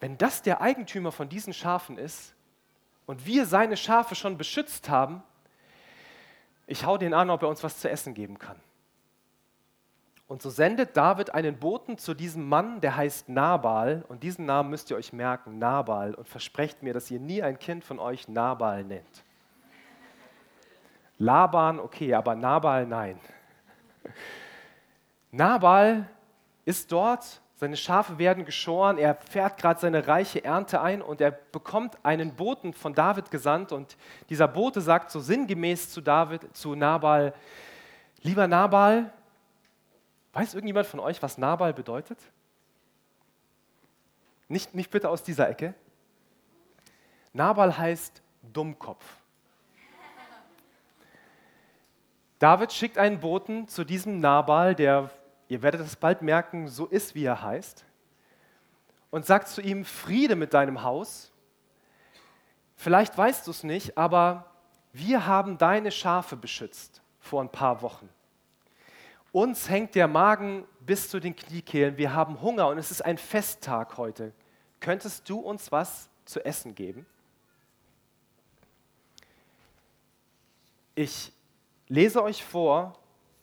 wenn 0.00 0.18
das 0.18 0.42
der 0.42 0.60
Eigentümer 0.60 1.12
von 1.12 1.28
diesen 1.28 1.52
Schafen 1.52 1.96
ist 1.96 2.34
und 3.06 3.24
wir 3.24 3.46
seine 3.46 3.76
Schafe 3.76 4.16
schon 4.16 4.36
beschützt 4.36 4.88
haben, 4.88 5.22
ich 6.66 6.84
hau 6.84 6.98
den 6.98 7.14
an, 7.14 7.30
ob 7.30 7.42
er 7.42 7.48
uns 7.48 7.62
was 7.62 7.78
zu 7.78 7.88
essen 7.88 8.14
geben 8.14 8.36
kann. 8.36 8.60
Und 10.30 10.42
so 10.42 10.48
sendet 10.48 10.96
David 10.96 11.34
einen 11.34 11.58
Boten 11.58 11.98
zu 11.98 12.14
diesem 12.14 12.48
Mann, 12.48 12.80
der 12.80 12.94
heißt 12.94 13.28
Nabal. 13.28 14.04
Und 14.06 14.22
diesen 14.22 14.46
Namen 14.46 14.70
müsst 14.70 14.88
ihr 14.88 14.96
euch 14.96 15.12
merken, 15.12 15.58
Nabal. 15.58 16.14
Und 16.14 16.28
versprecht 16.28 16.84
mir, 16.84 16.94
dass 16.94 17.10
ihr 17.10 17.18
nie 17.18 17.42
ein 17.42 17.58
Kind 17.58 17.82
von 17.82 17.98
euch 17.98 18.28
Nabal 18.28 18.84
nennt. 18.84 19.24
Laban, 21.18 21.80
okay, 21.80 22.14
aber 22.14 22.36
Nabal, 22.36 22.86
nein. 22.86 23.18
Nabal 25.32 26.08
ist 26.64 26.92
dort 26.92 27.40
seine 27.56 27.76
Schafe 27.76 28.16
werden 28.16 28.44
geschoren, 28.44 28.98
er 28.98 29.16
fährt 29.16 29.58
gerade 29.58 29.80
seine 29.80 30.06
reiche 30.06 30.44
Ernte 30.44 30.80
ein 30.80 31.02
und 31.02 31.20
er 31.20 31.32
bekommt 31.32 31.98
einen 32.04 32.36
Boten 32.36 32.72
von 32.72 32.94
David 32.94 33.32
gesandt 33.32 33.72
und 33.72 33.96
dieser 34.28 34.46
Bote 34.46 34.80
sagt 34.80 35.10
so 35.10 35.18
sinngemäß 35.18 35.90
zu 35.90 36.00
David, 36.00 36.56
zu 36.56 36.74
Nabal, 36.74 37.34
lieber 38.22 38.46
Nabal, 38.46 39.12
weiß 40.32 40.54
irgendjemand 40.54 40.86
von 40.86 41.00
euch, 41.00 41.22
was 41.22 41.38
Nabal 41.38 41.72
bedeutet? 41.72 42.18
Nicht, 44.48 44.74
nicht 44.74 44.90
bitte 44.90 45.08
aus 45.08 45.22
dieser 45.22 45.48
Ecke. 45.48 45.74
Nabal 47.32 47.76
heißt 47.76 48.22
Dummkopf. 48.42 49.04
David 52.38 52.72
schickt 52.72 52.98
einen 52.98 53.20
Boten 53.20 53.68
zu 53.68 53.84
diesem 53.84 54.20
Nabal, 54.20 54.74
der 54.74 55.10
ihr 55.48 55.62
werdet 55.62 55.80
es 55.80 55.96
bald 55.96 56.22
merken, 56.22 56.68
so 56.68 56.86
ist, 56.86 57.14
wie 57.14 57.24
er 57.24 57.42
heißt. 57.42 57.84
und 59.10 59.26
sagt 59.26 59.48
zu 59.48 59.60
ihm, 59.60 59.84
Friede 59.84 60.36
mit 60.36 60.54
deinem 60.54 60.82
Haus. 60.82 61.32
Vielleicht 62.76 63.18
weißt 63.18 63.46
du 63.46 63.50
es 63.50 63.64
nicht, 63.64 63.98
aber 63.98 64.46
wir 64.92 65.26
haben 65.26 65.58
deine 65.58 65.90
Schafe 65.90 66.36
beschützt 66.36 67.02
vor 67.18 67.42
ein 67.42 67.50
paar 67.50 67.82
Wochen. 67.82 68.08
Uns 69.32 69.68
hängt 69.68 69.94
der 69.94 70.08
Magen 70.08 70.66
bis 70.80 71.08
zu 71.08 71.20
den 71.20 71.36
Kniekehlen, 71.36 71.96
wir 71.96 72.14
haben 72.14 72.40
Hunger 72.40 72.68
und 72.68 72.78
es 72.78 72.90
ist 72.90 73.04
ein 73.04 73.16
Festtag 73.16 73.96
heute. 73.96 74.32
Könntest 74.80 75.28
du 75.28 75.38
uns 75.38 75.70
was 75.70 76.08
zu 76.24 76.44
essen 76.44 76.74
geben? 76.74 77.06
Ich 80.96 81.32
lese 81.86 82.22
euch 82.22 82.44
vor, 82.44 82.98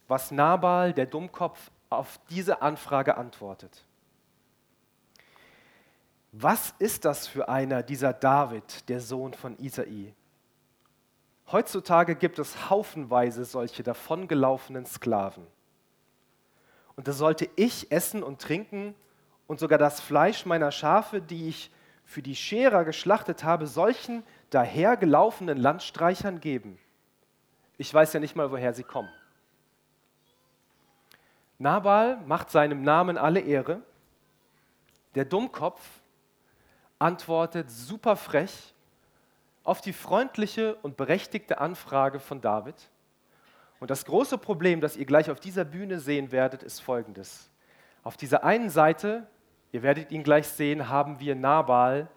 was 0.07 0.31
Nabal, 0.31 0.93
der 0.93 1.05
Dummkopf, 1.05 1.71
auf 1.89 2.19
diese 2.29 2.61
Anfrage 2.61 3.15
antwortet. 3.15 3.85
Was 6.33 6.73
ist 6.79 7.05
das 7.05 7.27
für 7.27 7.47
einer, 7.47 7.81
dieser 7.81 8.11
David, 8.11 8.89
der 8.89 8.99
Sohn 8.99 9.33
von 9.33 9.57
Isai? 9.57 10.13
Heutzutage 11.49 12.15
gibt 12.15 12.39
es 12.39 12.69
haufenweise 12.69 13.45
solche 13.45 13.83
davongelaufenen 13.83 14.85
Sklaven. 14.85 15.47
Und 16.97 17.07
da 17.07 17.13
sollte 17.13 17.47
ich 17.55 17.91
essen 17.91 18.23
und 18.23 18.41
trinken 18.41 18.93
und 19.45 19.59
sogar 19.59 19.77
das 19.77 20.01
Fleisch 20.01 20.45
meiner 20.45 20.71
Schafe, 20.71 21.21
die 21.21 21.47
ich 21.47 21.71
für 22.03 22.21
die 22.21 22.35
Scherer 22.35 22.83
geschlachtet 22.83 23.43
habe, 23.43 23.67
solchen 23.67 24.23
dahergelaufenen 24.49 25.57
Landstreichern 25.57 26.41
geben. 26.41 26.79
Ich 27.77 27.93
weiß 27.93 28.13
ja 28.13 28.19
nicht 28.19 28.35
mal, 28.35 28.51
woher 28.51 28.73
sie 28.73 28.83
kommen. 28.83 29.09
Nabal 31.59 32.17
macht 32.25 32.49
seinem 32.49 32.81
Namen 32.81 33.17
alle 33.17 33.41
Ehre. 33.41 33.81
Der 35.15 35.25
Dummkopf 35.25 35.81
antwortet 36.97 37.69
super 37.69 38.15
frech 38.15 38.73
auf 39.63 39.81
die 39.81 39.93
freundliche 39.93 40.75
und 40.75 40.97
berechtigte 40.97 41.59
Anfrage 41.59 42.19
von 42.19 42.41
David. 42.41 42.75
Und 43.79 43.91
das 43.91 44.05
große 44.05 44.37
Problem, 44.37 44.81
das 44.81 44.97
ihr 44.97 45.05
gleich 45.05 45.29
auf 45.29 45.39
dieser 45.39 45.65
Bühne 45.65 45.99
sehen 45.99 46.31
werdet, 46.31 46.63
ist 46.63 46.79
folgendes. 46.79 47.49
Auf 48.03 48.17
dieser 48.17 48.43
einen 48.43 48.69
Seite, 48.69 49.27
ihr 49.71 49.83
werdet 49.83 50.11
ihn 50.11 50.23
gleich 50.23 50.47
sehen, 50.47 50.89
haben 50.89 51.19
wir 51.19 51.35
Nabal, 51.35 52.09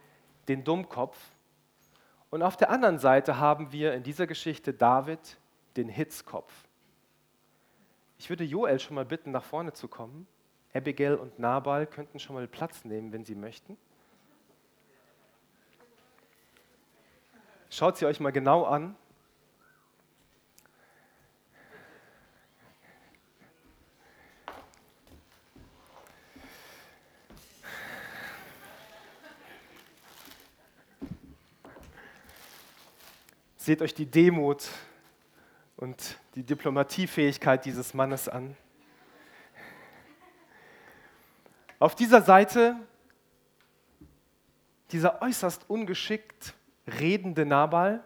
den 0.48 0.64
Dummkopf. 0.64 1.18
Und 2.30 2.42
auf 2.42 2.56
der 2.56 2.70
anderen 2.70 2.98
Seite 2.98 3.38
haben 3.38 3.72
wir 3.72 3.92
in 3.92 4.02
dieser 4.02 4.26
Geschichte 4.26 4.72
David, 4.72 5.38
den 5.76 5.88
Hitzkopf. 5.88 6.52
Ich 8.18 8.28
würde 8.30 8.44
Joel 8.44 8.78
schon 8.78 8.94
mal 8.94 9.04
bitten, 9.04 9.30
nach 9.30 9.44
vorne 9.44 9.72
zu 9.72 9.88
kommen. 9.88 10.26
Abigail 10.72 11.14
und 11.14 11.38
Nabal 11.38 11.86
könnten 11.86 12.18
schon 12.18 12.36
mal 12.36 12.46
Platz 12.46 12.84
nehmen, 12.84 13.12
wenn 13.12 13.24
sie 13.24 13.34
möchten. 13.34 13.76
Schaut 17.70 17.96
sie 17.96 18.06
euch 18.06 18.20
mal 18.20 18.30
genau 18.30 18.64
an. 18.64 18.96
Seht 33.62 33.82
euch 33.82 33.92
die 33.92 34.06
Demut 34.06 34.66
und 35.76 36.16
die 36.34 36.42
Diplomatiefähigkeit 36.42 37.62
dieses 37.66 37.92
Mannes 37.92 38.26
an. 38.26 38.56
Auf 41.78 41.94
dieser 41.94 42.22
Seite 42.22 42.74
dieser 44.92 45.20
äußerst 45.20 45.68
ungeschickt 45.68 46.54
redende 46.86 47.44
Nabal 47.44 48.02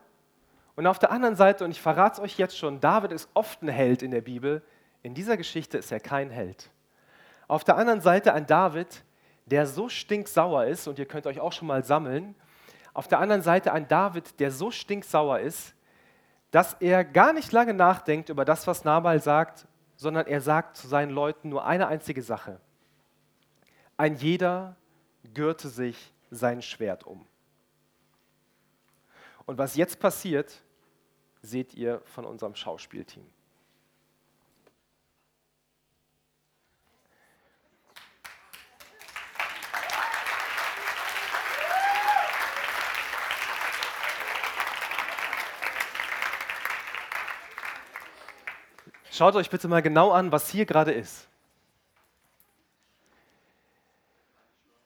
und 0.74 0.88
auf 0.88 0.98
der 0.98 1.12
anderen 1.12 1.36
Seite, 1.36 1.64
und 1.64 1.70
ich 1.70 1.80
verrate 1.80 2.14
es 2.14 2.24
euch 2.24 2.36
jetzt 2.36 2.58
schon, 2.58 2.80
David 2.80 3.12
ist 3.12 3.28
oft 3.34 3.62
ein 3.62 3.68
Held 3.68 4.02
in 4.02 4.10
der 4.10 4.22
Bibel, 4.22 4.60
in 5.04 5.14
dieser 5.14 5.36
Geschichte 5.36 5.78
ist 5.78 5.92
er 5.92 6.00
kein 6.00 6.30
Held. 6.30 6.68
Auf 7.46 7.62
der 7.62 7.76
anderen 7.76 8.00
Seite 8.00 8.34
ein 8.34 8.48
David, 8.48 9.04
der 9.46 9.68
so 9.68 9.88
stinksauer 9.88 10.64
ist, 10.64 10.88
und 10.88 10.98
ihr 10.98 11.06
könnt 11.06 11.28
euch 11.28 11.38
auch 11.38 11.52
schon 11.52 11.68
mal 11.68 11.84
sammeln, 11.84 12.34
auf 12.94 13.08
der 13.08 13.18
anderen 13.18 13.42
Seite 13.42 13.72
ein 13.72 13.88
David, 13.88 14.40
der 14.40 14.50
so 14.50 14.70
stinksauer 14.70 15.40
ist, 15.40 15.74
dass 16.50 16.74
er 16.74 17.04
gar 17.04 17.32
nicht 17.32 17.50
lange 17.52 17.74
nachdenkt 17.74 18.28
über 18.28 18.44
das, 18.44 18.66
was 18.66 18.84
Nabal 18.84 19.20
sagt, 19.20 19.66
sondern 19.96 20.26
er 20.26 20.40
sagt 20.40 20.76
zu 20.76 20.86
seinen 20.86 21.10
Leuten 21.10 21.48
nur 21.48 21.66
eine 21.66 21.88
einzige 21.88 22.22
Sache. 22.22 22.60
Ein 23.96 24.14
jeder 24.14 24.76
gürte 25.34 25.68
sich 25.68 26.12
sein 26.30 26.62
Schwert 26.62 27.04
um. 27.04 27.26
Und 29.46 29.58
was 29.58 29.76
jetzt 29.76 30.00
passiert, 30.00 30.62
seht 31.42 31.74
ihr 31.74 32.00
von 32.04 32.24
unserem 32.24 32.54
Schauspielteam. 32.54 33.26
Schaut 49.16 49.36
euch 49.36 49.48
bitte 49.48 49.68
mal 49.68 49.80
genau 49.80 50.10
an, 50.10 50.32
was 50.32 50.50
hier 50.50 50.66
gerade 50.66 50.90
ist. 50.90 51.28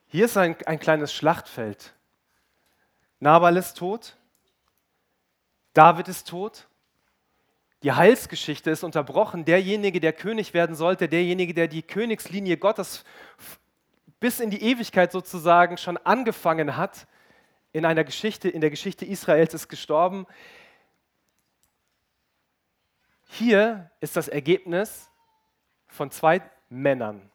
Hier 0.09 0.27
ist 0.27 0.37
ein, 0.37 0.55
ein 0.67 0.79
kleines 0.79 1.15
Schlachtfeld. 1.15 1.95
Nabal 3.21 3.57
ist 3.57 3.79
tot, 3.79 4.19
David 5.73 6.09
ist 6.09 6.29
tot, 6.29 6.67
die 7.83 7.93
Heilsgeschichte 7.93 8.71
ist 8.71 8.85
unterbrochen. 8.85 9.47
Derjenige, 9.47 9.99
der 9.99 10.13
König 10.13 10.53
werden 10.53 10.77
sollte, 10.77 11.09
derjenige, 11.09 11.55
der 11.55 11.67
die 11.67 11.83
Königslinie 11.83 12.59
Gottes 12.59 13.05
bis 14.21 14.41
in 14.41 14.51
die 14.51 14.63
Ewigkeit 14.63 15.11
sozusagen 15.11 15.79
schon 15.79 15.97
angefangen 15.97 16.77
hat, 16.77 17.07
in 17.73 17.87
einer 17.87 18.05
Geschichte, 18.05 18.51
in 18.51 18.61
der 18.61 18.69
Geschichte 18.69 19.07
Israels 19.07 19.55
ist 19.55 19.69
gestorben. 19.69 20.27
Hier 23.29 23.91
ist 24.01 24.17
das 24.17 24.29
Ergebnis 24.29 25.11
von 25.87 26.11
zwei 26.11 26.43
Männern, 26.69 27.31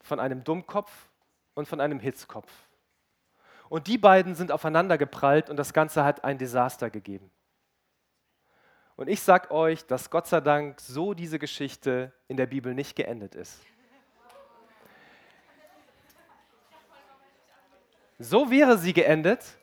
von 0.00 0.20
einem 0.20 0.44
Dummkopf 0.44 1.08
und 1.54 1.66
von 1.66 1.80
einem 1.80 2.00
Hitzkopf. 2.00 2.52
Und 3.68 3.86
die 3.86 3.98
beiden 3.98 4.34
sind 4.34 4.50
aufeinander 4.50 4.98
geprallt 4.98 5.48
und 5.48 5.56
das 5.56 5.72
Ganze 5.72 6.04
hat 6.04 6.24
ein 6.24 6.38
Desaster 6.38 6.90
gegeben. 6.90 7.30
Und 8.96 9.08
ich 9.08 9.22
sage 9.22 9.52
euch, 9.52 9.86
dass 9.86 10.10
Gott 10.10 10.26
sei 10.26 10.40
Dank 10.40 10.80
so 10.80 11.14
diese 11.14 11.38
Geschichte 11.38 12.12
in 12.26 12.36
der 12.36 12.46
Bibel 12.46 12.74
nicht 12.74 12.96
geendet 12.96 13.36
ist. 13.36 13.60
So 18.18 18.50
wäre 18.50 18.76
sie 18.76 18.92
geendet, 18.92 19.56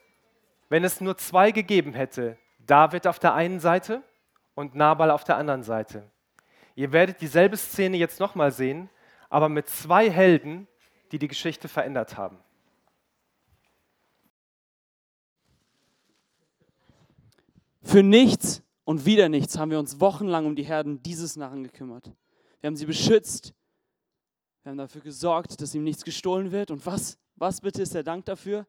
wenn 0.69 0.85
es 0.85 1.01
nur 1.01 1.17
zwei 1.17 1.51
gegeben 1.51 1.93
hätte. 1.93 2.37
David 2.59 3.07
auf 3.07 3.19
der 3.19 3.33
einen 3.33 3.59
Seite 3.59 4.01
und 4.55 4.73
Nabal 4.73 5.11
auf 5.11 5.23
der 5.23 5.37
anderen 5.37 5.63
Seite. 5.63 6.09
Ihr 6.75 6.91
werdet 6.91 7.21
dieselbe 7.21 7.57
Szene 7.57 7.97
jetzt 7.97 8.19
nochmal 8.19 8.51
sehen, 8.51 8.89
aber 9.29 9.49
mit 9.49 9.69
zwei 9.69 10.09
Helden, 10.09 10.67
die 11.11 11.19
die 11.19 11.27
Geschichte 11.27 11.67
verändert 11.67 12.17
haben. 12.17 12.39
Für 17.83 18.01
nichts 18.01 18.63
und 18.83 19.05
wieder 19.05 19.29
nichts 19.29 19.57
haben 19.57 19.71
wir 19.71 19.79
uns 19.79 19.99
wochenlang 19.99 20.45
um 20.45 20.55
die 20.55 20.63
Herden 20.63 21.03
dieses 21.03 21.35
Narren 21.35 21.63
gekümmert. 21.63 22.11
Wir 22.59 22.67
haben 22.67 22.75
sie 22.75 22.87
beschützt. 22.87 23.53
Wir 24.63 24.71
haben 24.71 24.77
dafür 24.77 25.01
gesorgt, 25.01 25.61
dass 25.61 25.75
ihm 25.75 25.83
nichts 25.83 26.03
gestohlen 26.03 26.51
wird. 26.51 26.71
Und 26.71 26.85
was, 26.85 27.19
was 27.35 27.61
bitte 27.61 27.83
ist 27.83 27.93
der 27.93 28.03
Dank 28.03 28.25
dafür? 28.25 28.65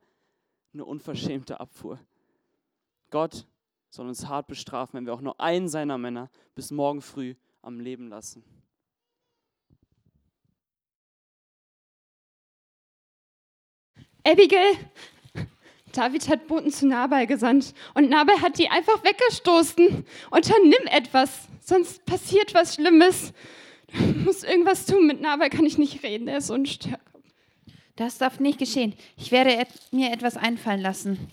Eine 0.75 0.85
unverschämte 0.85 1.59
Abfuhr. 1.59 1.99
Gott 3.11 3.47
soll 3.91 4.09
uns 4.09 4.27
hart 4.27 4.47
bestrafen, 4.47 4.95
wenn 4.95 5.07
wir 5.07 5.15
auch 5.15 5.21
nur 5.21 5.41
einen 5.41 5.69
seiner 5.69 5.99
Männer 5.99 6.31
bis 6.55 6.71
morgen 6.71 7.03
früh 7.03 7.35
am 7.63 7.81
Leben 7.81 8.09
lassen. 8.09 8.45
Abigail, 14.25 14.77
David 15.93 16.29
hat 16.29 16.49
Boten 16.49 16.71
zu 16.73 16.87
Nabal 16.87 17.27
gesandt 17.27 17.73
und 17.95 18.11
Nabal 18.11 18.41
hat 18.43 18.59
die 18.59 18.69
einfach 18.69 19.03
weggestoßen. 19.05 20.05
Unternimm 20.31 20.87
etwas, 20.91 21.49
sonst 21.65 22.05
passiert 22.05 22.53
was 22.53 22.75
Schlimmes. 22.75 23.33
Du 23.93 24.03
musst 24.25 24.45
irgendwas 24.45 24.85
tun. 24.85 25.07
Mit 25.07 25.21
Nabal 25.21 25.49
kann 25.49 25.65
ich 25.65 25.79
nicht 25.79 26.03
reden, 26.03 26.29
er 26.29 26.39
ist 26.39 26.51
unstärker. 26.51 27.01
Das 27.95 28.19
darf 28.19 28.41
nicht 28.41 28.59
geschehen. 28.59 28.95
Ich 29.17 29.33
werde 29.33 29.55
et 29.57 29.69
mir 29.91 30.13
etwas 30.13 30.37
einfallen 30.37 30.81
lassen. 30.81 31.33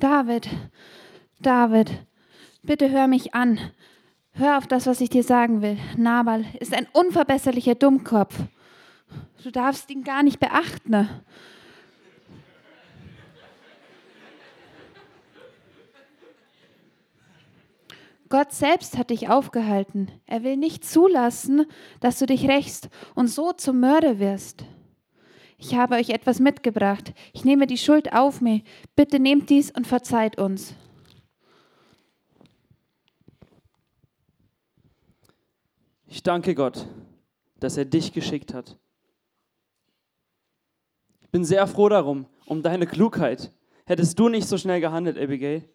David, 0.00 0.48
David, 1.40 1.90
bitte 2.62 2.90
hör 2.90 3.06
mich 3.06 3.34
an. 3.34 3.58
Hör 4.32 4.58
auf 4.58 4.66
das, 4.66 4.86
was 4.86 5.00
ich 5.00 5.10
dir 5.10 5.22
sagen 5.22 5.62
will. 5.62 5.78
Nabal 5.96 6.44
ist 6.58 6.74
ein 6.74 6.88
unverbesserlicher 6.92 7.76
Dummkopf. 7.76 8.36
Du 9.42 9.50
darfst 9.50 9.90
ihn 9.90 10.02
gar 10.02 10.22
nicht 10.22 10.40
beachten. 10.40 11.08
Gott 18.28 18.52
selbst 18.52 18.98
hat 18.98 19.10
dich 19.10 19.28
aufgehalten. 19.28 20.10
Er 20.26 20.42
will 20.42 20.56
nicht 20.56 20.84
zulassen, 20.84 21.66
dass 22.00 22.18
du 22.18 22.26
dich 22.26 22.48
rächst 22.48 22.88
und 23.14 23.28
so 23.28 23.52
zum 23.52 23.78
Mörder 23.78 24.18
wirst. 24.18 24.64
Ich 25.58 25.74
habe 25.74 25.94
euch 25.94 26.10
etwas 26.10 26.40
mitgebracht. 26.40 27.14
Ich 27.32 27.44
nehme 27.44 27.66
die 27.66 27.78
Schuld 27.78 28.12
auf 28.12 28.40
mich. 28.40 28.64
Bitte 28.96 29.18
nehmt 29.18 29.50
dies 29.50 29.70
und 29.70 29.86
verzeiht 29.86 30.38
uns. 30.38 30.74
Ich 36.06 36.22
danke 36.22 36.54
Gott, 36.54 36.86
dass 37.58 37.76
er 37.76 37.84
dich 37.84 38.12
geschickt 38.12 38.54
hat. 38.54 38.78
Ich 41.20 41.28
bin 41.30 41.44
sehr 41.44 41.66
froh 41.66 41.88
darum, 41.88 42.26
um 42.46 42.62
deine 42.62 42.86
Klugheit. 42.86 43.52
Hättest 43.84 44.18
du 44.18 44.28
nicht 44.28 44.46
so 44.46 44.56
schnell 44.56 44.80
gehandelt, 44.80 45.18
Abigail, 45.18 45.68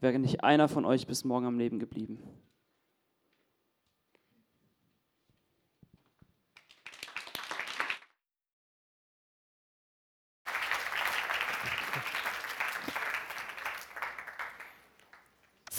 wäre 0.00 0.18
nicht 0.18 0.44
einer 0.44 0.68
von 0.68 0.84
euch 0.84 1.06
bis 1.06 1.24
morgen 1.24 1.46
am 1.46 1.58
Leben 1.58 1.78
geblieben. 1.78 2.22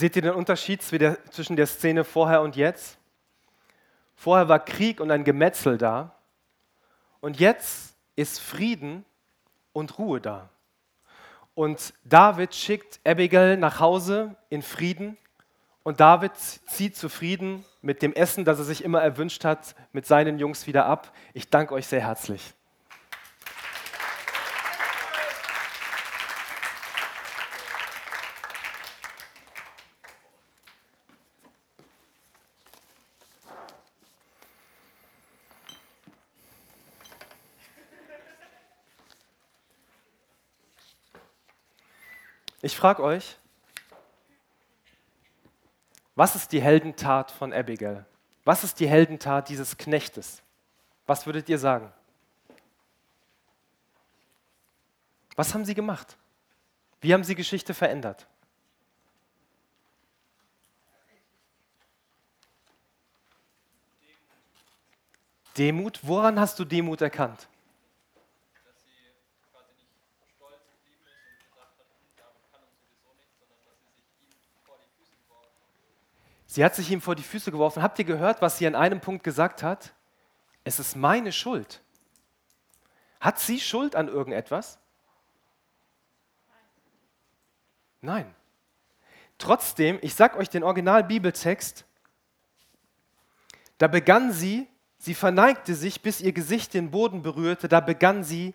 Seht 0.00 0.16
ihr 0.16 0.22
den 0.22 0.32
Unterschied 0.32 0.80
zwischen 0.80 1.56
der 1.56 1.66
Szene 1.66 2.04
vorher 2.04 2.40
und 2.40 2.56
jetzt? 2.56 2.96
Vorher 4.14 4.48
war 4.48 4.58
Krieg 4.58 4.98
und 4.98 5.10
ein 5.10 5.24
Gemetzel 5.24 5.76
da 5.76 6.14
und 7.20 7.38
jetzt 7.38 7.94
ist 8.16 8.40
Frieden 8.40 9.04
und 9.74 9.98
Ruhe 9.98 10.18
da. 10.22 10.48
Und 11.52 11.92
David 12.02 12.54
schickt 12.54 12.98
Abigail 13.04 13.58
nach 13.58 13.78
Hause 13.78 14.36
in 14.48 14.62
Frieden 14.62 15.18
und 15.82 16.00
David 16.00 16.34
zieht 16.34 16.96
zufrieden 16.96 17.66
mit 17.82 18.00
dem 18.00 18.14
Essen, 18.14 18.46
das 18.46 18.58
er 18.58 18.64
sich 18.64 18.82
immer 18.82 19.02
erwünscht 19.02 19.44
hat, 19.44 19.74
mit 19.92 20.06
seinen 20.06 20.38
Jungs 20.38 20.66
wieder 20.66 20.86
ab. 20.86 21.12
Ich 21.34 21.50
danke 21.50 21.74
euch 21.74 21.86
sehr 21.86 22.00
herzlich. 22.00 22.54
Ich 42.62 42.76
frage 42.76 43.02
euch, 43.02 43.36
was 46.14 46.36
ist 46.36 46.52
die 46.52 46.60
Heldentat 46.60 47.30
von 47.30 47.52
Abigail? 47.52 48.04
Was 48.44 48.64
ist 48.64 48.80
die 48.80 48.88
Heldentat 48.88 49.48
dieses 49.48 49.76
Knechtes? 49.76 50.42
Was 51.06 51.24
würdet 51.26 51.48
ihr 51.48 51.58
sagen? 51.58 51.92
Was 55.36 55.54
haben 55.54 55.64
sie 55.64 55.74
gemacht? 55.74 56.18
Wie 57.00 57.14
haben 57.14 57.24
sie 57.24 57.34
Geschichte 57.34 57.72
verändert? 57.72 58.26
Demut, 65.56 66.00
woran 66.02 66.38
hast 66.38 66.58
du 66.58 66.64
Demut 66.64 67.00
erkannt? 67.00 67.48
Sie 76.52 76.64
hat 76.64 76.74
sich 76.74 76.90
ihm 76.90 77.00
vor 77.00 77.14
die 77.14 77.22
Füße 77.22 77.52
geworfen. 77.52 77.80
Habt 77.80 78.00
ihr 78.00 78.04
gehört, 78.04 78.42
was 78.42 78.58
sie 78.58 78.66
an 78.66 78.74
einem 78.74 79.00
Punkt 79.00 79.22
gesagt 79.22 79.62
hat? 79.62 79.94
Es 80.64 80.80
ist 80.80 80.96
meine 80.96 81.30
Schuld. 81.30 81.80
Hat 83.20 83.38
sie 83.38 83.60
Schuld 83.60 83.94
an 83.94 84.08
irgendetwas? 84.08 84.80
Nein. 88.00 88.34
Trotzdem, 89.38 90.00
ich 90.02 90.16
sage 90.16 90.36
euch 90.38 90.50
den 90.50 90.64
Original-Bibeltext, 90.64 91.84
da 93.78 93.86
begann 93.86 94.32
sie, 94.32 94.66
sie 94.98 95.14
verneigte 95.14 95.76
sich, 95.76 96.02
bis 96.02 96.20
ihr 96.20 96.32
Gesicht 96.32 96.74
den 96.74 96.90
Boden 96.90 97.22
berührte, 97.22 97.68
da 97.68 97.78
begann 97.78 98.24
sie, 98.24 98.54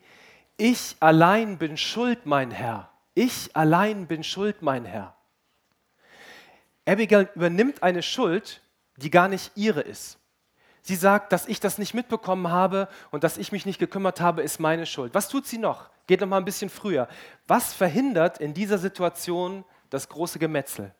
ich 0.58 0.97
allein 0.99 1.58
bin 1.58 1.77
schuld, 1.77 2.25
mein 2.25 2.51
Herr. 2.51 2.91
Ich 3.13 3.55
allein 3.55 4.05
bin 4.05 4.25
schuld, 4.25 4.62
mein 4.62 4.84
Herr. 4.84 5.15
Abigail 6.88 7.30
übernimmt 7.36 7.84
eine 7.84 8.04
Schuld, 8.04 8.62
die 8.98 9.10
gar 9.10 9.28
nicht 9.28 9.52
ihre 9.56 9.82
ist. 9.82 10.17
Sie 10.82 10.95
sagt, 10.95 11.32
dass 11.32 11.48
ich 11.48 11.60
das 11.60 11.80
nicht 11.80 11.95
mitbekommen 11.95 12.50
habe 12.50 12.88
und 13.10 13.24
dass 13.24 13.38
ich 13.38 13.52
mich 13.52 13.65
nicht 13.65 13.80
gekümmert 13.80 14.21
habe, 14.21 14.43
ist 14.43 14.60
meine 14.60 14.86
Schuld. 14.86 15.15
Was 15.15 15.30
tut 15.30 15.48
sie 15.48 15.58
noch? 15.58 15.89
Geht 16.06 16.21
noch 16.21 16.28
mal 16.28 16.38
ein 16.38 16.45
bisschen 16.45 16.69
früher. 16.69 17.08
Was 17.48 17.74
verhindert 17.74 18.38
in 18.38 18.54
dieser 18.54 18.78
Situation 18.78 19.65
das 19.89 20.08
große 20.08 20.38
Gemetzel? 20.38 20.93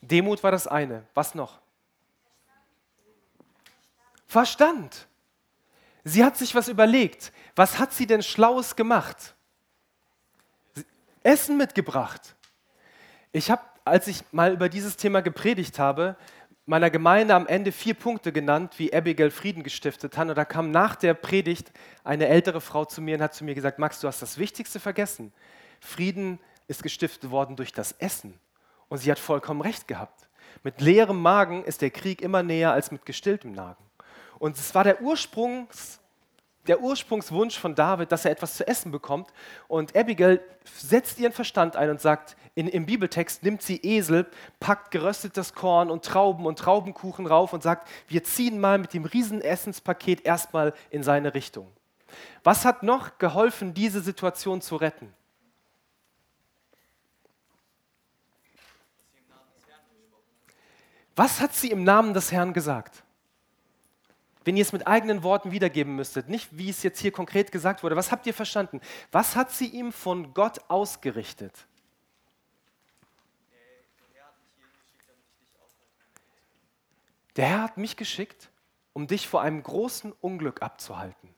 Demut 0.00 0.42
war 0.42 0.50
das 0.50 0.66
eine. 0.66 1.04
Was 1.12 1.34
noch? 1.34 1.60
Verstand. 4.26 5.06
Sie 6.04 6.24
hat 6.24 6.36
sich 6.36 6.54
was 6.54 6.68
überlegt. 6.68 7.32
Was 7.54 7.78
hat 7.78 7.92
sie 7.92 8.06
denn 8.06 8.22
Schlaues 8.22 8.76
gemacht? 8.76 9.34
Essen 11.22 11.56
mitgebracht. 11.56 12.34
Ich 13.34 13.50
habe, 13.50 13.62
als 13.84 14.06
ich 14.06 14.22
mal 14.30 14.52
über 14.52 14.68
dieses 14.68 14.96
Thema 14.96 15.20
gepredigt 15.20 15.80
habe, 15.80 16.14
meiner 16.66 16.88
Gemeinde 16.88 17.34
am 17.34 17.48
Ende 17.48 17.72
vier 17.72 17.94
Punkte 17.94 18.30
genannt, 18.30 18.74
wie 18.76 18.94
Abigail 18.94 19.32
Frieden 19.32 19.64
gestiftet 19.64 20.16
hat. 20.16 20.28
Und 20.28 20.36
da 20.36 20.44
kam 20.44 20.70
nach 20.70 20.94
der 20.94 21.14
Predigt 21.14 21.72
eine 22.04 22.28
ältere 22.28 22.60
Frau 22.60 22.84
zu 22.84 23.02
mir 23.02 23.16
und 23.16 23.22
hat 23.22 23.34
zu 23.34 23.44
mir 23.44 23.56
gesagt, 23.56 23.80
Max, 23.80 23.98
du 23.98 24.06
hast 24.06 24.22
das 24.22 24.38
Wichtigste 24.38 24.78
vergessen. 24.78 25.32
Frieden 25.80 26.38
ist 26.68 26.84
gestiftet 26.84 27.32
worden 27.32 27.56
durch 27.56 27.72
das 27.72 27.90
Essen. 27.98 28.38
Und 28.88 28.98
sie 28.98 29.10
hat 29.10 29.18
vollkommen 29.18 29.62
recht 29.62 29.88
gehabt. 29.88 30.28
Mit 30.62 30.80
leerem 30.80 31.20
Magen 31.20 31.64
ist 31.64 31.82
der 31.82 31.90
Krieg 31.90 32.22
immer 32.22 32.44
näher 32.44 32.72
als 32.72 32.92
mit 32.92 33.04
gestilltem 33.04 33.56
Magen. 33.56 33.82
Und 34.38 34.56
es 34.56 34.72
war 34.76 34.84
der 34.84 35.02
Ursprungs, 35.02 35.98
der 36.66 36.80
Ursprungswunsch 36.80 37.58
von 37.58 37.74
David, 37.74 38.10
dass 38.12 38.24
er 38.24 38.30
etwas 38.30 38.56
zu 38.56 38.66
essen 38.66 38.90
bekommt. 38.90 39.30
Und 39.68 39.96
Abigail 39.96 40.40
setzt 40.64 41.18
ihren 41.18 41.32
Verstand 41.32 41.76
ein 41.76 41.90
und 41.90 42.00
sagt, 42.00 42.36
in, 42.54 42.68
im 42.68 42.86
Bibeltext 42.86 43.42
nimmt 43.42 43.62
sie 43.62 43.76
Esel, 43.82 44.26
packt 44.60 44.90
geröstetes 44.90 45.54
Korn 45.54 45.90
und 45.90 46.04
Trauben 46.04 46.46
und 46.46 46.58
Traubenkuchen 46.58 47.26
rauf 47.26 47.52
und 47.52 47.62
sagt, 47.62 47.88
wir 48.08 48.24
ziehen 48.24 48.60
mal 48.60 48.78
mit 48.78 48.94
dem 48.94 49.04
Riesenessenspaket 49.04 50.24
erstmal 50.24 50.72
in 50.90 51.02
seine 51.02 51.34
Richtung. 51.34 51.70
Was 52.44 52.64
hat 52.64 52.82
noch 52.82 53.18
geholfen, 53.18 53.74
diese 53.74 54.00
Situation 54.00 54.60
zu 54.60 54.76
retten? 54.76 55.12
Was 61.16 61.40
hat 61.40 61.54
sie 61.54 61.70
im 61.70 61.84
Namen 61.84 62.12
des 62.12 62.32
Herrn 62.32 62.52
gesagt? 62.52 63.03
Wenn 64.44 64.56
ihr 64.56 64.62
es 64.62 64.72
mit 64.72 64.86
eigenen 64.86 65.22
Worten 65.22 65.52
wiedergeben 65.52 65.96
müsstet, 65.96 66.28
nicht 66.28 66.48
wie 66.56 66.68
es 66.68 66.82
jetzt 66.82 67.00
hier 67.00 67.12
konkret 67.12 67.50
gesagt 67.50 67.82
wurde, 67.82 67.96
was 67.96 68.12
habt 68.12 68.26
ihr 68.26 68.34
verstanden? 68.34 68.80
Was 69.10 69.36
hat 69.36 69.50
sie 69.50 69.66
ihm 69.66 69.92
von 69.92 70.34
Gott 70.34 70.60
ausgerichtet? 70.68 71.66
Der 77.36 77.48
Herr 77.48 77.62
hat 77.62 77.76
mich 77.78 77.96
geschickt, 77.96 78.50
um 78.92 79.06
dich 79.06 79.26
vor 79.26 79.42
einem 79.42 79.62
großen 79.62 80.12
Unglück 80.20 80.62
abzuhalten. 80.62 81.34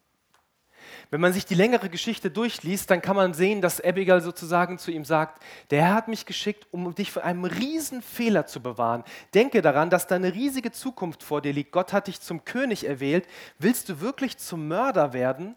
Wenn 1.10 1.20
man 1.20 1.32
sich 1.32 1.44
die 1.44 1.54
längere 1.54 1.88
Geschichte 1.88 2.30
durchliest, 2.30 2.90
dann 2.90 3.02
kann 3.02 3.16
man 3.16 3.34
sehen, 3.34 3.60
dass 3.60 3.80
Abigail 3.80 4.20
sozusagen 4.20 4.78
zu 4.78 4.90
ihm 4.90 5.04
sagt, 5.04 5.42
der 5.70 5.82
Herr 5.82 5.94
hat 5.94 6.08
mich 6.08 6.26
geschickt, 6.26 6.66
um 6.70 6.94
dich 6.94 7.12
vor 7.12 7.24
einem 7.24 7.44
riesen 7.44 8.02
Fehler 8.02 8.46
zu 8.46 8.60
bewahren. 8.60 9.04
Denke 9.34 9.62
daran, 9.62 9.90
dass 9.90 10.06
da 10.06 10.16
eine 10.16 10.34
riesige 10.34 10.72
Zukunft 10.72 11.22
vor 11.22 11.40
dir 11.40 11.52
liegt. 11.52 11.72
Gott 11.72 11.92
hat 11.92 12.06
dich 12.06 12.20
zum 12.20 12.44
König 12.44 12.86
erwählt. 12.86 13.26
Willst 13.58 13.88
du 13.88 14.00
wirklich 14.00 14.38
zum 14.38 14.68
Mörder 14.68 15.12
werden? 15.12 15.56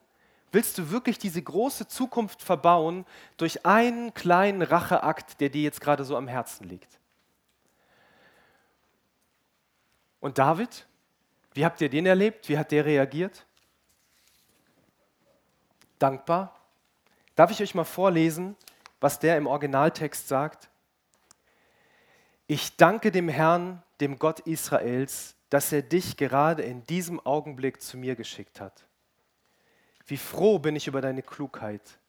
Willst 0.52 0.78
du 0.78 0.90
wirklich 0.90 1.20
diese 1.20 1.42
große 1.42 1.88
Zukunft 1.88 2.42
verbauen 2.42 3.06
durch 3.38 3.66
einen 3.66 4.14
kleinen 4.14 4.62
Racheakt, 4.62 5.40
der 5.42 5.50
dir 5.50 5.62
jetzt 5.62 5.82
gerade 5.82 6.04
so 6.04 6.18
am 6.18 6.28
Herzen 6.28 6.68
liegt? 6.68 7.00
Und 10.20 10.38
David, 10.38 10.88
wie 11.54 11.66
habt 11.66 11.82
ihr 11.82 11.90
den 11.90 12.06
erlebt? 12.06 12.50
Wie 12.50 12.58
hat 12.58 12.72
der 12.72 12.86
reagiert? 12.86 13.46
Dankbar. 16.00 16.56
Darf 17.36 17.52
ich 17.52 17.62
euch 17.62 17.76
mal 17.76 17.84
vorlesen, 17.84 18.56
was 19.00 19.20
der 19.20 19.38
im 19.38 19.48
Originaltext 19.48 20.28
sagt? 20.28 20.70
Ich 22.48 22.76
danke 22.78 23.12
dem 23.12 23.30
Herrn, 23.30 23.84
dem 24.02 24.18
Gott 24.18 24.40
Israels, 24.42 25.36
dass 25.50 25.72
er 25.72 25.82
dich 25.82 26.18
gerade 26.18 26.64
in 26.64 26.84
diesem 26.86 27.20
Augenblick 27.20 27.82
zu 27.82 27.98
mir 27.98 28.16
geschickt 28.16 28.60
hat. 28.60 28.86
Wie 30.06 30.18
froh 30.18 30.58
bin 30.60 30.76
ich 30.76 30.88
über 30.88 31.02
deine 31.02 31.22
Klugheit. 31.22 32.00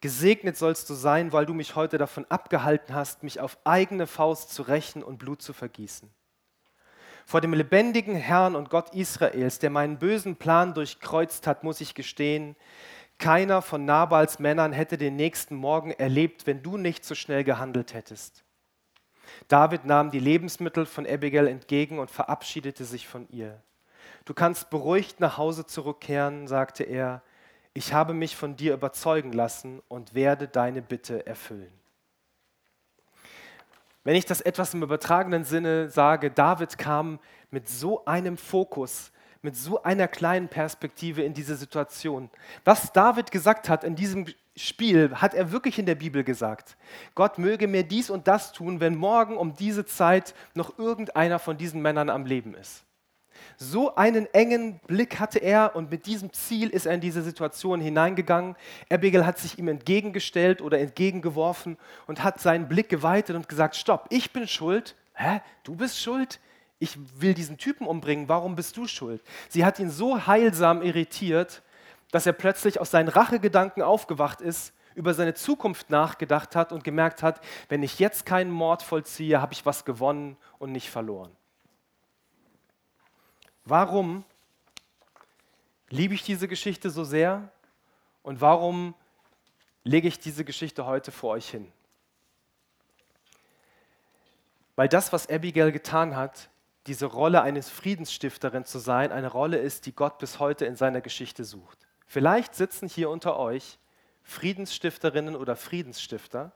Gesegnet 0.00 0.58
sollst 0.58 0.90
du 0.90 0.94
sein, 0.94 1.32
weil 1.32 1.46
du 1.46 1.54
mich 1.54 1.76
heute 1.76 1.96
davon 1.96 2.26
abgehalten 2.28 2.94
hast, 2.94 3.22
mich 3.22 3.40
auf 3.40 3.56
eigene 3.64 4.06
Faust 4.06 4.52
zu 4.52 4.62
rächen 4.62 5.02
und 5.02 5.16
Blut 5.16 5.40
zu 5.40 5.54
vergießen. 5.54 6.10
Vor 7.24 7.40
dem 7.40 7.54
lebendigen 7.54 8.16
Herrn 8.16 8.54
und 8.54 8.68
Gott 8.68 8.94
Israels, 8.94 9.58
der 9.58 9.70
meinen 9.70 9.98
bösen 9.98 10.36
Plan 10.36 10.74
durchkreuzt 10.74 11.46
hat, 11.46 11.64
muss 11.64 11.80
ich 11.80 11.94
gestehen, 11.94 12.54
keiner 13.24 13.62
von 13.62 13.86
Nabals 13.86 14.38
Männern 14.38 14.74
hätte 14.74 14.98
den 14.98 15.16
nächsten 15.16 15.54
Morgen 15.54 15.92
erlebt, 15.92 16.46
wenn 16.46 16.62
du 16.62 16.76
nicht 16.76 17.06
so 17.06 17.14
schnell 17.14 17.42
gehandelt 17.42 17.94
hättest. 17.94 18.44
David 19.48 19.86
nahm 19.86 20.10
die 20.10 20.18
Lebensmittel 20.18 20.84
von 20.84 21.06
Abigail 21.06 21.46
entgegen 21.46 21.98
und 22.00 22.10
verabschiedete 22.10 22.84
sich 22.84 23.08
von 23.08 23.26
ihr. 23.30 23.62
Du 24.26 24.34
kannst 24.34 24.68
beruhigt 24.68 25.20
nach 25.20 25.38
Hause 25.38 25.64
zurückkehren, 25.64 26.48
sagte 26.48 26.84
er. 26.84 27.22
Ich 27.72 27.94
habe 27.94 28.12
mich 28.12 28.36
von 28.36 28.56
dir 28.56 28.74
überzeugen 28.74 29.32
lassen 29.32 29.80
und 29.88 30.12
werde 30.12 30.46
deine 30.46 30.82
Bitte 30.82 31.26
erfüllen. 31.26 31.72
Wenn 34.04 34.16
ich 34.16 34.26
das 34.26 34.42
etwas 34.42 34.74
im 34.74 34.82
übertragenen 34.82 35.44
Sinne 35.44 35.88
sage, 35.88 36.30
David 36.30 36.76
kam 36.76 37.18
mit 37.50 37.70
so 37.70 38.04
einem 38.04 38.36
Fokus, 38.36 39.12
mit 39.44 39.56
so 39.56 39.82
einer 39.82 40.08
kleinen 40.08 40.48
Perspektive 40.48 41.22
in 41.22 41.34
diese 41.34 41.56
Situation. 41.56 42.30
Was 42.64 42.92
David 42.92 43.30
gesagt 43.30 43.68
hat 43.68 43.84
in 43.84 43.94
diesem 43.94 44.26
Spiel, 44.56 45.10
hat 45.16 45.34
er 45.34 45.52
wirklich 45.52 45.78
in 45.78 45.86
der 45.86 45.96
Bibel 45.96 46.24
gesagt. 46.24 46.76
Gott 47.14 47.38
möge 47.38 47.68
mir 47.68 47.82
dies 47.82 48.08
und 48.08 48.26
das 48.26 48.52
tun, 48.52 48.80
wenn 48.80 48.96
morgen 48.96 49.36
um 49.36 49.54
diese 49.54 49.84
Zeit 49.84 50.34
noch 50.54 50.78
irgendeiner 50.78 51.38
von 51.38 51.58
diesen 51.58 51.82
Männern 51.82 52.08
am 52.08 52.24
Leben 52.24 52.54
ist. 52.54 52.84
So 53.56 53.94
einen 53.94 54.26
engen 54.32 54.78
Blick 54.86 55.20
hatte 55.20 55.38
er 55.38 55.76
und 55.76 55.90
mit 55.90 56.06
diesem 56.06 56.32
Ziel 56.32 56.70
ist 56.70 56.86
er 56.86 56.94
in 56.94 57.00
diese 57.00 57.22
Situation 57.22 57.80
hineingegangen. 57.80 58.56
Abigail 58.90 59.26
hat 59.26 59.38
sich 59.38 59.58
ihm 59.58 59.68
entgegengestellt 59.68 60.62
oder 60.62 60.78
entgegengeworfen 60.78 61.76
und 62.06 62.22
hat 62.24 62.40
seinen 62.40 62.68
Blick 62.68 62.88
geweitet 62.88 63.36
und 63.36 63.48
gesagt, 63.48 63.76
stopp, 63.76 64.06
ich 64.10 64.32
bin 64.32 64.48
schuld. 64.48 64.96
Hä? 65.14 65.40
Du 65.62 65.76
bist 65.76 66.00
schuld? 66.00 66.40
Ich 66.84 66.98
will 67.18 67.32
diesen 67.32 67.56
Typen 67.56 67.86
umbringen, 67.86 68.28
warum 68.28 68.56
bist 68.56 68.76
du 68.76 68.86
schuld? 68.86 69.22
Sie 69.48 69.64
hat 69.64 69.78
ihn 69.78 69.88
so 69.88 70.26
heilsam 70.26 70.82
irritiert, 70.82 71.62
dass 72.10 72.26
er 72.26 72.34
plötzlich 72.34 72.78
aus 72.78 72.90
seinen 72.90 73.08
Rachegedanken 73.08 73.82
aufgewacht 73.82 74.42
ist, 74.42 74.74
über 74.94 75.14
seine 75.14 75.32
Zukunft 75.32 75.88
nachgedacht 75.88 76.54
hat 76.54 76.72
und 76.72 76.84
gemerkt 76.84 77.22
hat, 77.22 77.40
wenn 77.70 77.82
ich 77.82 77.98
jetzt 78.00 78.26
keinen 78.26 78.50
Mord 78.50 78.82
vollziehe, 78.82 79.40
habe 79.40 79.54
ich 79.54 79.64
was 79.64 79.86
gewonnen 79.86 80.36
und 80.58 80.72
nicht 80.72 80.90
verloren. 80.90 81.34
Warum 83.64 84.22
liebe 85.88 86.12
ich 86.12 86.22
diese 86.22 86.48
Geschichte 86.48 86.90
so 86.90 87.02
sehr 87.02 87.50
und 88.22 88.42
warum 88.42 88.92
lege 89.84 90.06
ich 90.06 90.18
diese 90.18 90.44
Geschichte 90.44 90.84
heute 90.84 91.12
vor 91.12 91.30
euch 91.30 91.48
hin? 91.48 91.72
Weil 94.76 94.90
das, 94.90 95.14
was 95.14 95.30
Abigail 95.30 95.72
getan 95.72 96.14
hat, 96.14 96.50
diese 96.86 97.06
Rolle 97.06 97.42
eines 97.42 97.70
Friedensstifterin 97.70 98.64
zu 98.64 98.78
sein, 98.78 99.12
eine 99.12 99.28
Rolle 99.28 99.58
ist, 99.58 99.86
die 99.86 99.94
Gott 99.94 100.18
bis 100.18 100.38
heute 100.38 100.66
in 100.66 100.76
seiner 100.76 101.00
Geschichte 101.00 101.44
sucht. 101.44 101.78
Vielleicht 102.06 102.54
sitzen 102.54 102.88
hier 102.88 103.10
unter 103.10 103.38
euch 103.38 103.78
Friedensstifterinnen 104.22 105.36
oder 105.36 105.56
Friedensstifter, 105.56 106.52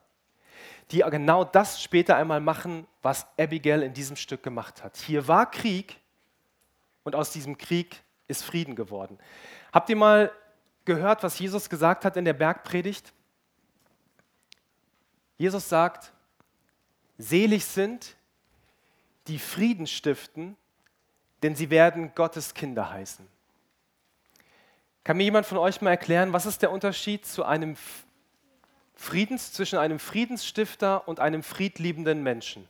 die 0.91 0.99
genau 0.99 1.45
das 1.45 1.83
später 1.83 2.17
einmal 2.17 2.41
machen, 2.41 2.87
was 3.03 3.27
Abigail 3.39 3.83
in 3.83 3.95
diesem 3.95 4.17
Stück 4.17 4.43
gemacht 4.43 4.83
hat. 4.83 4.97
Hier 4.97 5.29
war 5.29 5.51
Krieg, 5.51 5.99
und 7.09 7.15
aus 7.15 7.31
diesem 7.31 7.57
Krieg 7.57 8.03
ist 8.27 8.45
Frieden 8.45 8.77
geworden. 8.77 9.19
Habt 9.73 9.89
ihr 9.89 9.97
mal 9.97 10.31
gehört, 10.85 11.23
was 11.23 11.39
Jesus 11.39 11.71
gesagt 11.71 12.05
hat 12.05 12.19
in 12.19 12.27
der 12.27 12.35
Bergpredigt? 12.35 13.15
Jesus 15.39 15.67
sagt, 15.71 16.13
selig 17.17 17.65
sind, 17.65 18.15
die 19.29 19.39
Frieden 19.39 19.87
stiften, 19.87 20.57
denn 21.43 21.55
sie 21.55 21.71
werden 21.71 22.13
Gottes 22.15 22.55
Kinder 22.55 22.91
heißen. 22.91 23.27
Kann 25.05 25.17
mir 25.17 25.25
jemand 25.25 25.47
von 25.47 25.59
euch 25.59 25.81
mal 25.81 25.91
erklären, 25.91 26.33
was 26.33 26.47
ist 26.47 26.63
der 26.63 26.71
Unterschied 26.71 27.25
zu 27.25 27.45
einem 27.45 27.77
Friedens, 28.95 29.53
zwischen 29.53 29.79
einem 29.79 29.99
Friedensstifter 29.99 31.07
und 31.07 31.21
einem 31.21 31.43
friedliebenden 31.43 32.23
Menschen? 32.23 32.69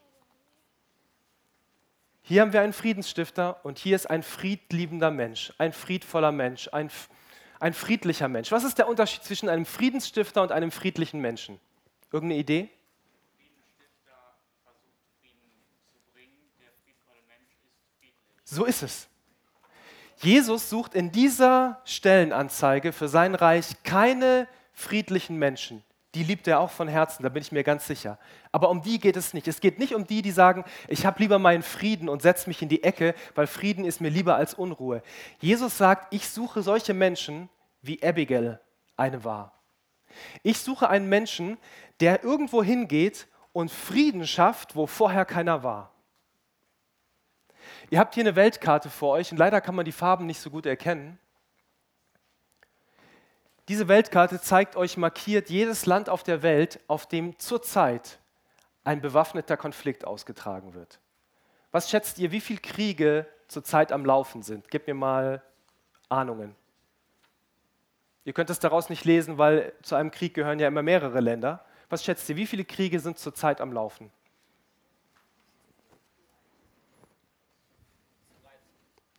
Hier 2.22 2.42
haben 2.42 2.52
wir 2.52 2.60
einen 2.60 2.74
Friedensstifter 2.74 3.64
und 3.64 3.78
hier 3.78 3.96
ist 3.96 4.10
ein 4.10 4.22
friedliebender 4.22 5.10
Mensch, 5.10 5.52
ein 5.56 5.72
friedvoller 5.72 6.30
Mensch, 6.30 6.68
ein, 6.72 6.90
ein 7.58 7.72
friedlicher 7.72 8.28
Mensch. 8.28 8.52
Was 8.52 8.64
ist 8.64 8.76
der 8.76 8.86
Unterschied 8.86 9.24
zwischen 9.24 9.48
einem 9.48 9.64
Friedensstifter 9.64 10.42
und 10.42 10.52
einem 10.52 10.70
friedlichen 10.70 11.20
Menschen? 11.20 11.58
Irgendeine 12.12 12.40
Idee? 12.40 12.68
So 18.50 18.64
ist 18.64 18.82
es. 18.82 19.08
Jesus 20.16 20.70
sucht 20.70 20.94
in 20.94 21.12
dieser 21.12 21.82
Stellenanzeige 21.84 22.92
für 22.94 23.06
sein 23.06 23.34
Reich 23.34 23.82
keine 23.84 24.48
friedlichen 24.72 25.36
Menschen, 25.36 25.84
die 26.14 26.22
liebt 26.22 26.48
er 26.48 26.60
auch 26.60 26.70
von 26.70 26.88
Herzen, 26.88 27.22
da 27.22 27.28
bin 27.28 27.42
ich 27.42 27.52
mir 27.52 27.62
ganz 27.62 27.86
sicher. 27.86 28.18
Aber 28.50 28.70
um 28.70 28.80
die 28.80 28.98
geht 28.98 29.18
es 29.18 29.34
nicht. 29.34 29.46
Es 29.48 29.60
geht 29.60 29.78
nicht 29.78 29.94
um 29.94 30.06
die, 30.06 30.22
die 30.22 30.30
sagen, 30.30 30.64
ich 30.88 31.04
habe 31.04 31.20
lieber 31.20 31.38
meinen 31.38 31.62
Frieden 31.62 32.08
und 32.08 32.22
setze 32.22 32.48
mich 32.48 32.62
in 32.62 32.70
die 32.70 32.82
Ecke, 32.82 33.14
weil 33.34 33.46
Frieden 33.46 33.84
ist 33.84 34.00
mir 34.00 34.08
lieber 34.08 34.34
als 34.36 34.54
Unruhe. 34.54 35.02
Jesus 35.40 35.76
sagt, 35.76 36.12
ich 36.14 36.26
suche 36.30 36.62
solche 36.62 36.94
Menschen, 36.94 37.50
wie 37.82 38.02
Abigail 38.02 38.60
eine 38.96 39.24
war. 39.24 39.60
Ich 40.42 40.58
suche 40.58 40.88
einen 40.88 41.10
Menschen, 41.10 41.58
der 42.00 42.24
irgendwo 42.24 42.62
hingeht 42.62 43.28
und 43.52 43.70
Frieden 43.70 44.26
schafft, 44.26 44.74
wo 44.74 44.86
vorher 44.86 45.26
keiner 45.26 45.62
war. 45.62 45.92
Ihr 47.90 47.98
habt 47.98 48.14
hier 48.14 48.24
eine 48.24 48.36
Weltkarte 48.36 48.90
vor 48.90 49.12
euch 49.12 49.32
und 49.32 49.38
leider 49.38 49.60
kann 49.60 49.74
man 49.74 49.84
die 49.84 49.92
Farben 49.92 50.26
nicht 50.26 50.40
so 50.40 50.50
gut 50.50 50.66
erkennen. 50.66 51.18
Diese 53.68 53.88
Weltkarte 53.88 54.40
zeigt 54.40 54.76
euch 54.76 54.96
markiert 54.96 55.50
jedes 55.50 55.86
Land 55.86 56.08
auf 56.08 56.22
der 56.22 56.42
Welt, 56.42 56.80
auf 56.86 57.06
dem 57.06 57.38
zurzeit 57.38 58.18
ein 58.84 59.00
bewaffneter 59.00 59.56
Konflikt 59.56 60.06
ausgetragen 60.06 60.74
wird. 60.74 61.00
Was 61.70 61.90
schätzt 61.90 62.18
ihr, 62.18 62.32
wie 62.32 62.40
viele 62.40 62.60
Kriege 62.60 63.26
zurzeit 63.46 63.92
am 63.92 64.04
Laufen 64.04 64.42
sind? 64.42 64.70
Gebt 64.70 64.86
mir 64.86 64.94
mal 64.94 65.42
Ahnungen. 66.08 66.54
Ihr 68.24 68.32
könnt 68.32 68.50
es 68.50 68.58
daraus 68.58 68.88
nicht 68.88 69.04
lesen, 69.04 69.38
weil 69.38 69.72
zu 69.82 69.94
einem 69.94 70.10
Krieg 70.10 70.34
gehören 70.34 70.58
ja 70.58 70.68
immer 70.68 70.82
mehrere 70.82 71.20
Länder. 71.20 71.64
Was 71.88 72.04
schätzt 72.04 72.28
ihr, 72.28 72.36
wie 72.36 72.46
viele 72.46 72.64
Kriege 72.64 73.00
sind 73.00 73.18
zurzeit 73.18 73.60
am 73.60 73.72
Laufen? 73.72 74.10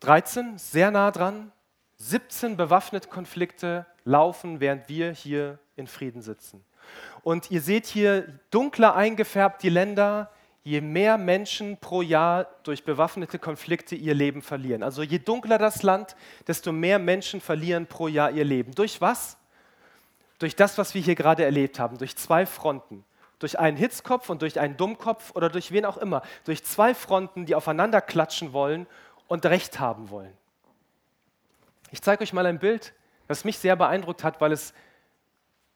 13, 0.02 0.58
sehr 0.58 0.92
nah 0.92 1.12
dran. 1.12 1.52
17 1.98 2.56
bewaffnete 2.56 3.10
Konflikte 3.10 3.86
laufen, 4.06 4.60
während 4.60 4.88
wir 4.88 5.12
hier 5.12 5.60
in 5.76 5.88
Frieden 5.88 6.22
sitzen. 6.22 6.64
Und 7.24 7.52
ihr 7.52 7.62
seht 7.62 7.86
hier 7.86 8.40
dunkler 8.52 8.96
eingefärbt 8.96 9.62
die 9.62 9.70
Länder, 9.70 10.32
je 10.64 10.82
mehr 10.82 11.18
Menschen 11.18 11.78
pro 11.78 12.02
Jahr 12.02 12.48
durch 12.64 12.84
bewaffnete 12.84 13.40
Konflikte 13.40 13.96
ihr 13.96 14.14
Leben 14.14 14.42
verlieren. 14.42 14.84
Also 14.84 15.04
je 15.04 15.20
dunkler 15.20 15.58
das 15.58 15.84
Land, 15.84 16.16
desto 16.48 16.72
mehr 16.72 17.00
Menschen 17.00 17.42
verlieren 17.42 17.86
pro 17.88 18.08
Jahr 18.08 18.32
ihr 18.32 18.46
Leben. 18.46 18.74
Durch 18.74 19.02
was? 19.02 19.38
Durch 20.38 20.56
das, 20.56 20.78
was 20.78 20.94
wir 20.94 21.02
hier 21.02 21.16
gerade 21.16 21.44
erlebt 21.44 21.80
haben, 21.80 21.98
durch 21.98 22.16
zwei 22.16 22.46
Fronten. 22.46 23.04
Durch 23.40 23.58
einen 23.58 23.78
Hitzkopf 23.78 24.30
und 24.30 24.42
durch 24.42 24.60
einen 24.60 24.78
Dummkopf 24.78 25.32
oder 25.34 25.50
durch 25.50 25.72
wen 25.72 25.86
auch 25.86 25.98
immer. 25.98 26.22
Durch 26.46 26.64
zwei 26.64 26.94
Fronten, 26.94 27.46
die 27.46 27.56
aufeinander 27.56 28.02
klatschen 28.02 28.54
wollen 28.54 28.86
und 29.30 29.46
Recht 29.46 29.80
haben 29.80 30.10
wollen. 30.10 30.36
Ich 31.92 32.02
zeige 32.02 32.24
euch 32.24 32.34
mal 32.34 32.46
ein 32.46 32.60
Bild, 32.60 32.94
das 33.28 33.46
mich 33.46 33.58
sehr 33.58 33.78
beeindruckt 33.78 34.24
hat, 34.24 34.42
weil 34.42 34.52
es 34.52 34.74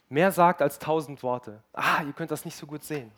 mehr 0.10 0.32
sagt 0.32 0.62
als 0.62 0.80
tausend 0.80 1.24
Worte. 1.24 1.64
Ah, 1.72 2.04
ihr 2.04 2.14
könnt 2.14 2.32
das 2.32 2.44
nicht 2.44 2.58
so 2.58 2.68
gut 2.68 2.84
sehen. 2.84 3.12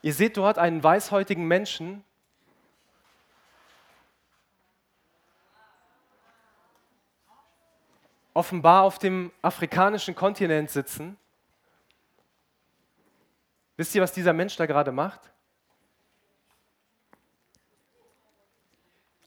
Ihr 0.00 0.14
seht 0.14 0.36
dort 0.36 0.58
einen 0.58 0.82
weißhäutigen 0.82 1.46
Menschen, 1.46 2.04
offenbar 8.32 8.84
auf 8.84 8.98
dem 8.98 9.32
afrikanischen 9.42 10.14
Kontinent 10.14 10.70
sitzen. 10.70 11.16
Wisst 13.76 13.94
ihr, 13.94 14.02
was 14.02 14.12
dieser 14.12 14.32
Mensch 14.32 14.56
da 14.56 14.66
gerade 14.66 14.92
macht? 14.92 15.32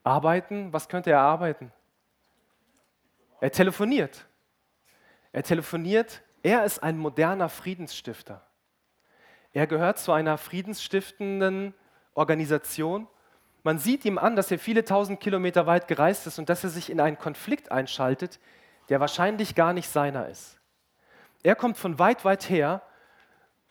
Arbeiten, 0.03 0.73
was 0.73 0.89
könnte 0.89 1.11
er 1.11 1.19
arbeiten? 1.19 1.71
Er 3.41 3.51
telefoniert. 3.51 4.25
Er 5.31 5.43
telefoniert, 5.43 6.21
er 6.41 6.63
ist 6.65 6.81
ein 6.81 6.97
moderner 6.97 7.49
Friedensstifter. 7.49 8.41
Er 9.53 9.67
gehört 9.67 9.99
zu 9.99 10.11
einer 10.11 10.37
friedensstiftenden 10.37 11.73
Organisation. 12.13 13.07
Man 13.63 13.77
sieht 13.77 14.05
ihm 14.05 14.17
an, 14.17 14.35
dass 14.35 14.51
er 14.51 14.59
viele 14.59 14.83
tausend 14.83 15.19
Kilometer 15.19 15.67
weit 15.67 15.87
gereist 15.87 16.27
ist 16.27 16.39
und 16.39 16.49
dass 16.49 16.63
er 16.63 16.69
sich 16.69 16.89
in 16.89 16.99
einen 16.99 17.17
Konflikt 17.17 17.71
einschaltet, 17.71 18.39
der 18.89 18.99
wahrscheinlich 18.99 19.53
gar 19.53 19.73
nicht 19.73 19.89
seiner 19.89 20.27
ist. 20.27 20.59
Er 21.43 21.55
kommt 21.55 21.77
von 21.77 21.99
weit, 21.99 22.25
weit 22.25 22.49
her 22.49 22.81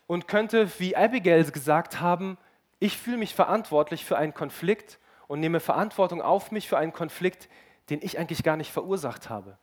und 0.09 0.27
könnte, 0.27 0.67
wie 0.79 0.95
Abigail 0.95 1.43
gesagt 1.51 2.01
haben, 2.01 2.39
ich 2.79 2.97
fühle 2.97 3.17
mich 3.17 3.35
verantwortlich 3.35 4.05
für 4.05 4.17
einen 4.17 4.33
Konflikt 4.33 4.97
und 5.27 5.39
nehme 5.39 5.59
Verantwortung 5.59 6.19
auf 6.19 6.51
mich 6.51 6.67
für 6.67 6.79
einen 6.79 6.93
Konflikt, 6.93 7.47
den 7.91 7.99
ich 8.01 8.17
eigentlich 8.17 8.41
gar 8.41 8.57
nicht 8.57 8.71
verursacht 8.71 9.29
habe. 9.29 9.59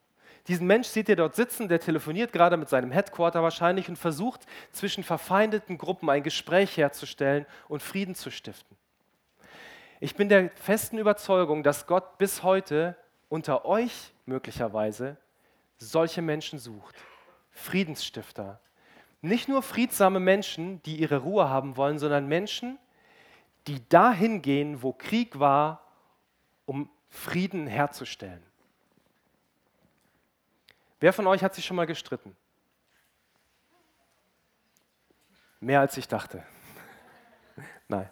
Diesen 0.46 0.68
Mensch 0.68 0.86
seht 0.86 1.08
ihr 1.08 1.16
dort 1.16 1.34
sitzen, 1.34 1.68
der 1.68 1.80
telefoniert 1.80 2.32
gerade 2.32 2.56
mit 2.56 2.68
seinem 2.68 2.92
Headquarter 2.92 3.42
wahrscheinlich 3.42 3.88
und 3.88 3.96
versucht 3.96 4.46
zwischen 4.70 5.02
verfeindeten 5.02 5.78
Gruppen 5.78 6.08
ein 6.08 6.22
Gespräch 6.22 6.76
herzustellen 6.76 7.44
und 7.66 7.82
Frieden 7.82 8.14
zu 8.14 8.30
stiften. 8.30 8.76
Ich 9.98 10.14
bin 10.14 10.28
der 10.28 10.50
festen 10.50 10.98
Überzeugung, 10.98 11.64
dass 11.64 11.88
Gott 11.88 12.18
bis 12.18 12.44
heute 12.44 12.94
unter 13.28 13.64
euch 13.64 14.12
möglicherweise 14.26 15.16
solche 15.78 16.22
Menschen 16.22 16.60
sucht. 16.60 16.94
Friedensstifter. 17.50 18.60
Nicht 19.20 19.48
nur 19.48 19.62
friedsame 19.62 20.20
Menschen, 20.20 20.82
die 20.82 20.96
ihre 20.96 21.18
Ruhe 21.18 21.48
haben 21.48 21.76
wollen, 21.76 21.98
sondern 21.98 22.26
Menschen, 22.26 22.78
die 23.66 23.86
dahin 23.88 24.42
gehen, 24.42 24.82
wo 24.82 24.92
Krieg 24.92 25.38
war, 25.38 25.82
um 26.66 26.90
Frieden 27.08 27.66
herzustellen. 27.66 28.42
Wer 31.00 31.12
von 31.12 31.26
euch 31.26 31.42
hat 31.42 31.54
sich 31.54 31.64
schon 31.64 31.76
mal 31.76 31.86
gestritten? 31.86 32.36
Mehr 35.60 35.80
als 35.80 35.96
ich 35.96 36.06
dachte. 36.06 36.44
Nein. 37.88 38.10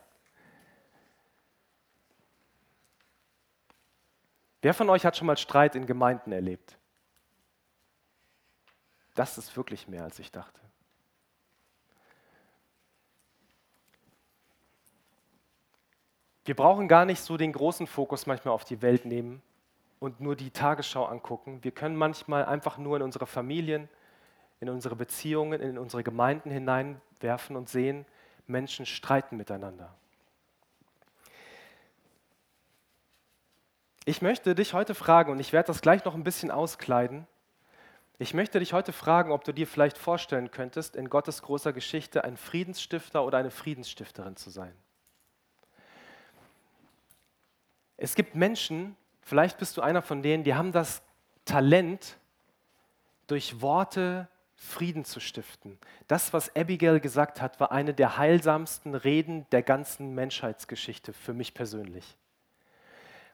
Wer 4.63 4.75
von 4.75 4.89
euch 4.89 5.05
hat 5.05 5.17
schon 5.17 5.27
mal 5.27 5.37
Streit 5.37 5.75
in 5.75 5.87
Gemeinden 5.87 6.33
erlebt? 6.33 6.79
Das 9.15 9.39
ist 9.39 9.57
wirklich 9.57 9.87
mehr 9.89 10.05
als 10.05 10.19
ich 10.19 10.33
dachte. 10.33 10.64
Wir 16.45 16.55
brauchen 16.55 16.89
gar 16.89 17.05
nicht 17.05 17.21
so 17.21 17.37
den 17.37 17.53
großen 17.53 17.87
Fokus 17.87 18.27
manchmal 18.27 18.53
auf 18.55 18.65
die 18.65 18.83
Welt 18.83 19.07
nehmen 19.07 19.43
und 19.99 20.21
nur 20.21 20.37
die 20.37 20.51
Tagesschau 20.51 21.07
angucken. 21.07 21.63
Wir 21.63 21.71
können 21.71 21.97
manchmal 21.97 22.45
einfach 22.45 22.77
nur 22.77 22.97
in 22.97 23.03
unsere 23.03 23.27
Familien, 23.27 23.89
in 24.61 24.69
unsere 24.69 24.95
Beziehungen, 24.95 25.61
in 25.61 25.79
unsere 25.79 26.03
Gemeinden 26.03 26.51
hineinwerfen 26.51 27.57
und 27.57 27.69
sehen, 27.69 28.05
Menschen 28.47 28.85
streiten 28.85 29.39
miteinander. 29.39 29.95
Ich 34.05 34.21
möchte 34.21 34.55
dich 34.55 34.75
heute 34.75 34.95
fragen, 34.95 35.33
und 35.33 35.41
ich 35.41 35.55
werde 35.55 35.69
das 35.69 35.81
gleich 35.81 36.05
noch 36.05 36.15
ein 36.15 36.25
bisschen 36.25 36.51
auskleiden, 36.51 37.27
ich 38.19 38.33
möchte 38.33 38.61
dich 38.61 38.73
heute 38.73 38.93
fragen, 38.93 39.33
ob 39.33 39.45
du 39.45 39.53
dir 39.53 39.67
vielleicht 39.67 39.99
vorstellen 39.99 40.51
könntest, 40.51 40.95
in 40.95 41.09
Gottes 41.09 41.43
großer 41.43 41.73
Geschichte 41.73 42.23
ein 42.23 42.37
Friedensstifter 42.37 43.25
oder 43.25 43.39
eine 43.39 43.51
Friedensstifterin 43.51 44.37
zu 44.37 44.51
sein. 44.51 44.73
Es 48.05 48.15
gibt 48.15 48.35
Menschen, 48.35 48.97
vielleicht 49.23 49.57
bist 49.57 49.79
du 49.79 49.81
einer 49.81 50.03
von 50.03 50.23
denen, 50.23 50.45
die 50.45 50.55
haben 50.55 50.73
das 50.73 51.01
Talent, 51.47 52.19
durch 53.27 53.63
Worte 53.63 54.29
Frieden 54.57 55.07
zu 55.07 55.21
stiften. 55.21 55.79
Das, 56.07 56.35
was 56.35 56.55
Abigail 56.55 57.01
gesagt 57.01 57.41
hat, 57.41 57.59
war 57.61 57.73
eine 57.73 57.95
der 57.95 58.19
heilsamsten 58.19 58.95
Reden 58.95 59.47
der 59.53 59.63
ganzen 59.63 60.15
Menschheitsgeschichte 60.15 61.15
für 61.15 61.33
mich 61.33 61.55
persönlich. 61.55 62.19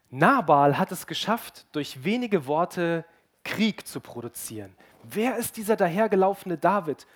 Nabal 0.09 0.79
hat 0.79 0.93
es 0.93 1.09
geschafft, 1.09 1.67
durch 1.73 2.05
wenige 2.05 2.47
Worte 2.47 3.05
Krieg 3.43 3.89
zu 3.89 3.99
produzieren. 3.99 4.77
Wer 5.03 5.37
ist 5.37 5.57
dieser 5.57 5.75
dahergelaufene 5.75 6.57
David? 6.57 7.09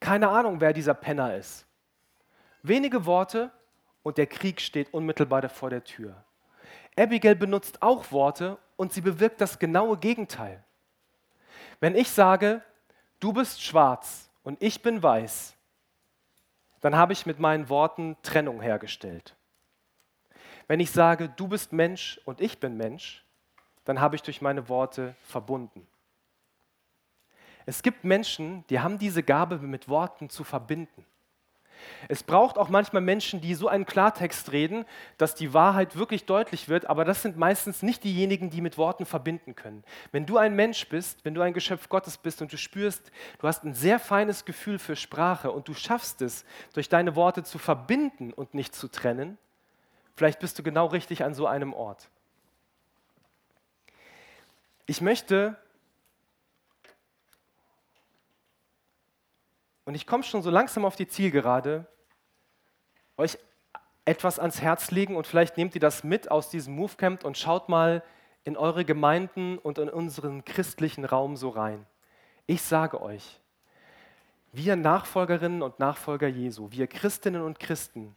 Keine 0.00 0.30
Ahnung, 0.30 0.62
wer 0.62 0.72
dieser 0.72 0.94
Penner 0.94 1.36
ist. 1.36 1.66
Wenige 2.62 3.04
Worte 3.04 3.50
und 4.02 4.16
der 4.16 4.26
Krieg 4.26 4.62
steht 4.62 4.94
unmittelbar 4.94 5.46
vor 5.50 5.68
der 5.68 5.84
Tür. 5.84 6.24
Abigail 7.00 7.34
benutzt 7.34 7.82
auch 7.82 8.12
Worte 8.12 8.58
und 8.76 8.92
sie 8.92 9.00
bewirkt 9.00 9.40
das 9.40 9.58
genaue 9.58 9.96
Gegenteil. 9.96 10.62
Wenn 11.80 11.96
ich 11.96 12.10
sage, 12.10 12.62
du 13.20 13.32
bist 13.32 13.62
schwarz 13.62 14.30
und 14.42 14.62
ich 14.62 14.82
bin 14.82 15.02
weiß, 15.02 15.54
dann 16.80 16.96
habe 16.96 17.12
ich 17.12 17.26
mit 17.26 17.38
meinen 17.38 17.68
Worten 17.68 18.16
Trennung 18.22 18.60
hergestellt. 18.60 19.36
Wenn 20.66 20.80
ich 20.80 20.90
sage, 20.90 21.28
du 21.36 21.48
bist 21.48 21.72
Mensch 21.72 22.20
und 22.24 22.40
ich 22.40 22.60
bin 22.60 22.76
Mensch, 22.76 23.24
dann 23.84 24.00
habe 24.00 24.16
ich 24.16 24.22
durch 24.22 24.40
meine 24.40 24.68
Worte 24.68 25.14
verbunden. 25.22 25.86
Es 27.66 27.82
gibt 27.82 28.04
Menschen, 28.04 28.64
die 28.68 28.80
haben 28.80 28.98
diese 28.98 29.22
Gabe, 29.22 29.58
mit 29.58 29.88
Worten 29.88 30.30
zu 30.30 30.44
verbinden. 30.44 31.04
Es 32.08 32.22
braucht 32.22 32.58
auch 32.58 32.68
manchmal 32.68 33.02
Menschen, 33.02 33.40
die 33.40 33.54
so 33.54 33.68
einen 33.68 33.86
Klartext 33.86 34.52
reden, 34.52 34.84
dass 35.18 35.34
die 35.34 35.54
Wahrheit 35.54 35.96
wirklich 35.96 36.24
deutlich 36.24 36.68
wird, 36.68 36.86
aber 36.86 37.04
das 37.04 37.22
sind 37.22 37.36
meistens 37.36 37.82
nicht 37.82 38.04
diejenigen, 38.04 38.50
die 38.50 38.60
mit 38.60 38.78
Worten 38.78 39.06
verbinden 39.06 39.54
können. 39.54 39.84
Wenn 40.12 40.26
du 40.26 40.38
ein 40.38 40.54
Mensch 40.56 40.88
bist, 40.88 41.24
wenn 41.24 41.34
du 41.34 41.40
ein 41.40 41.52
Geschöpf 41.52 41.88
Gottes 41.88 42.18
bist 42.18 42.42
und 42.42 42.52
du 42.52 42.56
spürst, 42.56 43.10
du 43.38 43.46
hast 43.46 43.64
ein 43.64 43.74
sehr 43.74 43.98
feines 43.98 44.44
Gefühl 44.44 44.78
für 44.78 44.96
Sprache 44.96 45.50
und 45.50 45.68
du 45.68 45.74
schaffst 45.74 46.22
es, 46.22 46.44
durch 46.72 46.88
deine 46.88 47.16
Worte 47.16 47.42
zu 47.42 47.58
verbinden 47.58 48.32
und 48.32 48.54
nicht 48.54 48.74
zu 48.74 48.88
trennen, 48.88 49.38
vielleicht 50.16 50.40
bist 50.40 50.58
du 50.58 50.62
genau 50.62 50.86
richtig 50.86 51.24
an 51.24 51.34
so 51.34 51.46
einem 51.46 51.72
Ort. 51.72 52.08
Ich 54.86 55.00
möchte 55.00 55.56
und 59.90 59.96
ich 59.96 60.06
komme 60.06 60.22
schon 60.22 60.40
so 60.40 60.50
langsam 60.50 60.84
auf 60.84 60.94
die 60.94 61.08
Zielgerade, 61.08 61.84
euch 63.16 63.36
etwas 64.04 64.38
ans 64.38 64.62
Herz 64.62 64.92
legen 64.92 65.16
und 65.16 65.26
vielleicht 65.26 65.56
nehmt 65.56 65.74
ihr 65.74 65.80
das 65.80 66.04
mit 66.04 66.30
aus 66.30 66.48
diesem 66.48 66.76
Movecamp 66.76 67.24
und 67.24 67.36
schaut 67.36 67.68
mal 67.68 68.04
in 68.44 68.56
eure 68.56 68.84
Gemeinden 68.84 69.58
und 69.58 69.78
in 69.78 69.88
unseren 69.88 70.44
christlichen 70.44 71.04
Raum 71.04 71.36
so 71.36 71.48
rein. 71.48 71.86
Ich 72.46 72.62
sage 72.62 73.02
euch, 73.02 73.40
wir 74.52 74.76
Nachfolgerinnen 74.76 75.60
und 75.60 75.80
Nachfolger 75.80 76.28
Jesu, 76.28 76.70
wir 76.70 76.86
Christinnen 76.86 77.42
und 77.42 77.58
Christen, 77.58 78.14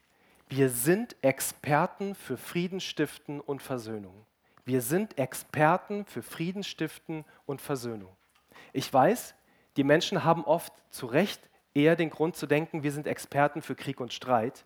wir 0.50 0.70
sind 0.70 1.16
Experten 1.24 2.14
für 2.14 2.38
Friedensstiften 2.38 3.42
und 3.42 3.64
Versöhnung. 3.64 4.28
Wir 4.64 4.84
sind 4.84 5.18
Experten 5.18 6.06
für 6.06 6.22
Friedensstiften 6.22 7.26
und 7.48 7.62
Versöhnung. 7.62 8.16
Ich 8.74 8.94
weiß, 8.94 9.34
die 9.76 9.84
Menschen 9.84 10.24
haben 10.24 10.44
oft 10.44 10.72
zu 10.92 11.08
Recht 11.08 11.50
eher 11.74 11.96
den 11.96 12.10
Grund 12.10 12.36
zu 12.36 12.48
denken, 12.48 12.84
wir 12.84 12.92
sind 12.92 13.08
Experten 13.08 13.62
für 13.62 13.76
Krieg 13.76 14.00
und 14.00 14.14
Streit, 14.14 14.66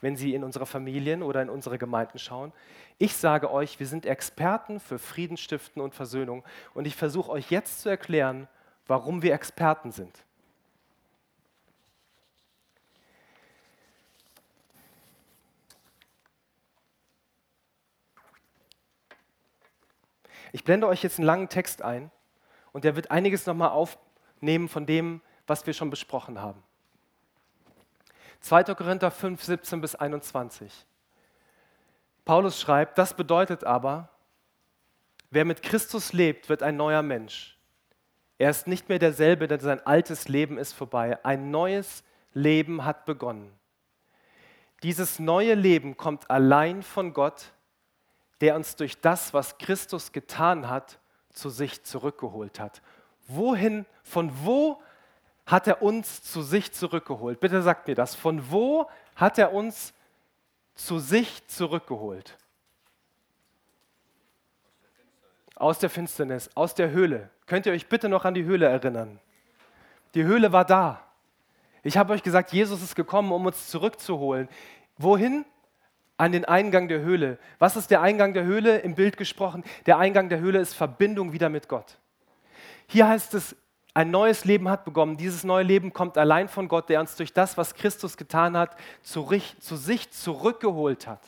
wenn 0.00 0.16
Sie 0.16 0.34
in 0.34 0.44
unsere 0.44 0.66
Familien 0.66 1.22
oder 1.22 1.42
in 1.42 1.50
unsere 1.50 1.78
Gemeinden 1.78 2.18
schauen. 2.18 2.52
Ich 2.98 3.16
sage 3.16 3.50
euch, 3.50 3.78
wir 3.78 3.86
sind 3.86 4.06
Experten 4.06 4.80
für 4.80 4.98
Friedensstiften 4.98 5.82
und 5.82 5.94
Versöhnung. 5.94 6.44
Und 6.74 6.86
ich 6.86 6.96
versuche 6.96 7.30
euch 7.30 7.50
jetzt 7.50 7.82
zu 7.82 7.88
erklären, 7.88 8.48
warum 8.86 9.22
wir 9.22 9.34
Experten 9.34 9.92
sind. 9.92 10.24
Ich 20.52 20.64
blende 20.64 20.88
euch 20.88 21.02
jetzt 21.02 21.18
einen 21.18 21.26
langen 21.26 21.48
Text 21.48 21.82
ein 21.82 22.10
und 22.72 22.84
der 22.84 22.96
wird 22.96 23.10
einiges 23.10 23.46
nochmal 23.46 23.68
aufnehmen 23.68 24.68
von 24.68 24.84
dem, 24.84 25.20
was 25.46 25.66
wir 25.66 25.74
schon 25.74 25.90
besprochen 25.90 26.40
haben. 26.40 26.62
2. 28.40 28.74
Korinther 28.74 29.10
5, 29.10 29.42
17 29.42 29.80
bis 29.80 29.94
21. 29.94 30.86
Paulus 32.24 32.60
schreibt, 32.60 32.96
das 32.96 33.14
bedeutet 33.14 33.64
aber, 33.64 34.08
wer 35.30 35.44
mit 35.44 35.62
Christus 35.62 36.12
lebt, 36.12 36.48
wird 36.48 36.62
ein 36.62 36.76
neuer 36.76 37.02
Mensch. 37.02 37.58
Er 38.38 38.50
ist 38.50 38.66
nicht 38.66 38.88
mehr 38.88 38.98
derselbe, 38.98 39.48
denn 39.48 39.60
sein 39.60 39.84
altes 39.86 40.28
Leben 40.28 40.56
ist 40.56 40.72
vorbei. 40.72 41.22
Ein 41.24 41.50
neues 41.50 42.02
Leben 42.32 42.84
hat 42.84 43.04
begonnen. 43.04 43.52
Dieses 44.82 45.18
neue 45.18 45.54
Leben 45.54 45.96
kommt 45.96 46.30
allein 46.30 46.82
von 46.82 47.12
Gott, 47.12 47.52
der 48.40 48.56
uns 48.56 48.76
durch 48.76 49.00
das, 49.00 49.34
was 49.34 49.58
Christus 49.58 50.12
getan 50.12 50.70
hat, 50.70 50.98
zu 51.30 51.50
sich 51.50 51.82
zurückgeholt 51.84 52.58
hat. 52.58 52.80
Wohin, 53.26 53.84
von 54.02 54.32
wo 54.42 54.82
hat 55.50 55.66
er 55.66 55.82
uns 55.82 56.22
zu 56.22 56.42
sich 56.42 56.72
zurückgeholt? 56.72 57.40
Bitte 57.40 57.62
sagt 57.62 57.88
mir 57.88 57.94
das. 57.94 58.14
Von 58.14 58.50
wo 58.50 58.88
hat 59.16 59.38
er 59.38 59.52
uns 59.52 59.92
zu 60.74 60.98
sich 60.98 61.46
zurückgeholt? 61.48 62.38
aus 65.60 65.78
der 65.78 65.90
Finsternis, 65.90 66.50
aus 66.54 66.74
der 66.74 66.90
Höhle. 66.90 67.28
Könnt 67.46 67.66
ihr 67.66 67.72
euch 67.72 67.86
bitte 67.86 68.08
noch 68.08 68.24
an 68.24 68.34
die 68.34 68.44
Höhle 68.44 68.66
erinnern? 68.66 69.20
Die 70.14 70.24
Höhle 70.24 70.52
war 70.52 70.64
da. 70.64 71.04
Ich 71.82 71.96
habe 71.96 72.14
euch 72.14 72.22
gesagt, 72.22 72.52
Jesus 72.52 72.82
ist 72.82 72.96
gekommen, 72.96 73.30
um 73.30 73.46
uns 73.46 73.68
zurückzuholen. 73.68 74.48
Wohin? 74.96 75.44
An 76.16 76.32
den 76.32 76.44
Eingang 76.44 76.88
der 76.88 77.00
Höhle. 77.00 77.38
Was 77.58 77.76
ist 77.76 77.90
der 77.90 78.00
Eingang 78.00 78.34
der 78.34 78.44
Höhle? 78.44 78.78
Im 78.78 78.94
Bild 78.94 79.16
gesprochen. 79.16 79.62
Der 79.86 79.98
Eingang 79.98 80.28
der 80.28 80.40
Höhle 80.40 80.58
ist 80.58 80.74
Verbindung 80.74 81.32
wieder 81.32 81.48
mit 81.48 81.68
Gott. 81.68 81.98
Hier 82.86 83.08
heißt 83.08 83.34
es, 83.34 83.54
ein 83.92 84.10
neues 84.10 84.44
Leben 84.44 84.68
hat 84.68 84.84
begonnen. 84.84 85.16
Dieses 85.16 85.44
neue 85.44 85.64
Leben 85.64 85.92
kommt 85.92 86.16
allein 86.16 86.48
von 86.48 86.68
Gott, 86.68 86.88
der 86.88 87.00
uns 87.00 87.16
durch 87.16 87.32
das, 87.32 87.58
was 87.58 87.74
Christus 87.74 88.16
getan 88.16 88.56
hat, 88.56 88.76
zu, 89.02 89.28
sich 89.60 90.10
zurückgeholt 90.10 91.06
hat. 91.06 91.20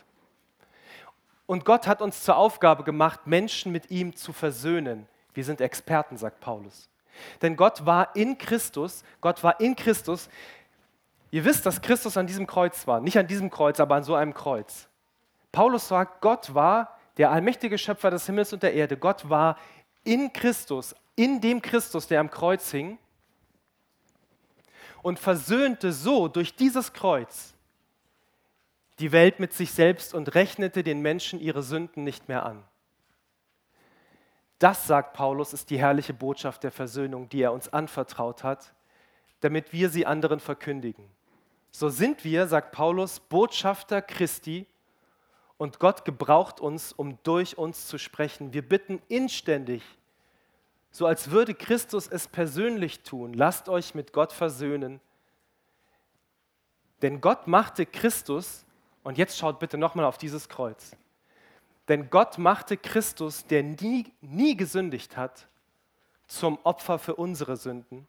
Und 1.46 1.64
Gott 1.64 1.86
hat 1.86 2.00
uns 2.00 2.22
zur 2.22 2.36
Aufgabe 2.36 2.84
gemacht, 2.84 3.26
Menschen 3.26 3.72
mit 3.72 3.90
ihm 3.90 4.14
zu 4.14 4.32
versöhnen. 4.32 5.06
Wir 5.34 5.44
sind 5.44 5.60
Experten, 5.60 6.16
sagt 6.16 6.40
Paulus. 6.40 6.88
Denn 7.42 7.56
Gott 7.56 7.84
war 7.84 8.14
in 8.14 8.38
Christus, 8.38 9.04
Gott 9.20 9.42
war 9.42 9.60
in 9.60 9.76
Christus. 9.76 10.28
Ihr 11.30 11.44
wisst, 11.44 11.66
dass 11.66 11.82
Christus 11.82 12.16
an 12.16 12.26
diesem 12.26 12.46
Kreuz 12.46 12.86
war. 12.86 13.00
Nicht 13.00 13.18
an 13.18 13.26
diesem 13.26 13.50
Kreuz, 13.50 13.80
aber 13.80 13.96
an 13.96 14.04
so 14.04 14.14
einem 14.14 14.34
Kreuz. 14.34 14.88
Paulus 15.50 15.88
sagt, 15.88 16.20
Gott 16.20 16.54
war 16.54 16.96
der 17.18 17.30
allmächtige 17.30 17.76
Schöpfer 17.76 18.10
des 18.10 18.24
Himmels 18.26 18.52
und 18.52 18.62
der 18.62 18.72
Erde. 18.72 18.96
Gott 18.96 19.28
war 19.28 19.58
in 20.04 20.32
Christus, 20.32 20.94
in 21.16 21.40
dem 21.40 21.62
Christus, 21.62 22.06
der 22.06 22.20
am 22.20 22.30
Kreuz 22.30 22.70
hing 22.70 22.98
und 25.02 25.18
versöhnte 25.18 25.92
so 25.92 26.28
durch 26.28 26.54
dieses 26.54 26.92
Kreuz 26.92 27.54
die 28.98 29.12
Welt 29.12 29.40
mit 29.40 29.52
sich 29.52 29.72
selbst 29.72 30.14
und 30.14 30.34
rechnete 30.34 30.82
den 30.82 31.00
Menschen 31.00 31.40
ihre 31.40 31.62
Sünden 31.62 32.04
nicht 32.04 32.28
mehr 32.28 32.46
an. 32.46 32.62
Das, 34.58 34.86
sagt 34.86 35.14
Paulus, 35.14 35.52
ist 35.52 35.70
die 35.70 35.78
herrliche 35.78 36.14
Botschaft 36.14 36.62
der 36.62 36.70
Versöhnung, 36.70 37.28
die 37.28 37.42
er 37.42 37.52
uns 37.52 37.72
anvertraut 37.72 38.44
hat, 38.44 38.74
damit 39.40 39.72
wir 39.72 39.90
sie 39.90 40.06
anderen 40.06 40.38
verkündigen. 40.38 41.04
So 41.72 41.88
sind 41.88 42.22
wir, 42.22 42.46
sagt 42.46 42.70
Paulus, 42.70 43.18
Botschafter 43.18 44.00
Christi 44.02 44.66
und 45.56 45.80
Gott 45.80 46.04
gebraucht 46.04 46.60
uns, 46.60 46.92
um 46.92 47.18
durch 47.24 47.58
uns 47.58 47.88
zu 47.88 47.98
sprechen. 47.98 48.52
Wir 48.52 48.62
bitten 48.62 49.02
inständig, 49.08 49.82
so 50.92 51.06
als 51.06 51.30
würde 51.30 51.54
Christus 51.54 52.06
es 52.06 52.28
persönlich 52.28 53.02
tun, 53.02 53.32
lasst 53.32 53.70
euch 53.70 53.94
mit 53.94 54.12
Gott 54.12 54.32
versöhnen. 54.32 55.00
Denn 57.00 57.20
Gott 57.20 57.46
machte 57.48 57.86
Christus, 57.86 58.66
und 59.02 59.18
jetzt 59.18 59.38
schaut 59.38 59.58
bitte 59.58 59.78
nochmal 59.78 60.04
auf 60.04 60.18
dieses 60.18 60.50
Kreuz, 60.50 60.94
denn 61.88 62.10
Gott 62.10 62.38
machte 62.38 62.76
Christus, 62.76 63.46
der 63.46 63.62
nie, 63.62 64.12
nie 64.20 64.56
gesündigt 64.56 65.16
hat, 65.16 65.48
zum 66.26 66.58
Opfer 66.62 66.98
für 66.98 67.16
unsere 67.16 67.56
Sünden, 67.56 68.06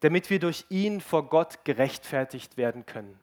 damit 0.00 0.30
wir 0.30 0.40
durch 0.40 0.64
ihn 0.70 1.00
vor 1.00 1.28
Gott 1.28 1.64
gerechtfertigt 1.64 2.56
werden 2.56 2.86
können. 2.86 3.20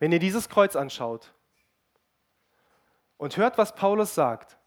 Wenn 0.00 0.12
ihr 0.12 0.18
dieses 0.18 0.48
Kreuz 0.48 0.74
anschaut 0.74 1.32
und 3.16 3.36
hört, 3.36 3.56
was 3.56 3.74
Paulus 3.76 4.14
sagt, 4.14 4.58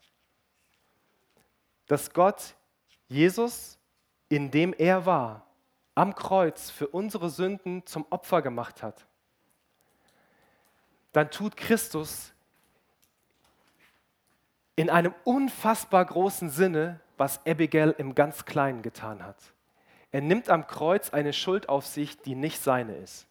dass 1.88 2.12
Gott 2.13 2.56
Jesus, 3.08 3.78
in 4.30 4.52
dem 4.52 4.74
er 4.74 5.06
war, 5.06 5.45
am 5.93 6.15
Kreuz 6.15 6.69
für 6.69 6.88
unsere 6.88 7.30
Sünden 7.30 7.86
zum 7.86 8.06
Opfer 8.10 8.41
gemacht 8.41 8.84
hat, 8.84 9.06
dann 11.13 11.32
tut 11.32 11.56
Christus 11.56 12.34
in 14.76 14.89
einem 14.89 15.13
unfassbar 15.24 16.04
großen 16.04 16.50
Sinne, 16.50 17.00
was 17.17 17.45
Abigail 17.45 17.95
im 17.98 18.13
ganz 18.13 18.43
Kleinen 18.43 18.82
getan 18.82 19.24
hat. 19.24 19.38
Er 20.12 20.21
nimmt 20.21 20.50
am 20.50 20.67
Kreuz 20.67 21.12
eine 21.12 21.32
Schuld 21.32 21.69
auf 21.69 21.86
sich, 21.86 22.17
die 22.21 22.36
nicht 22.36 22.62
seine 22.62 22.95
ist. 22.95 23.28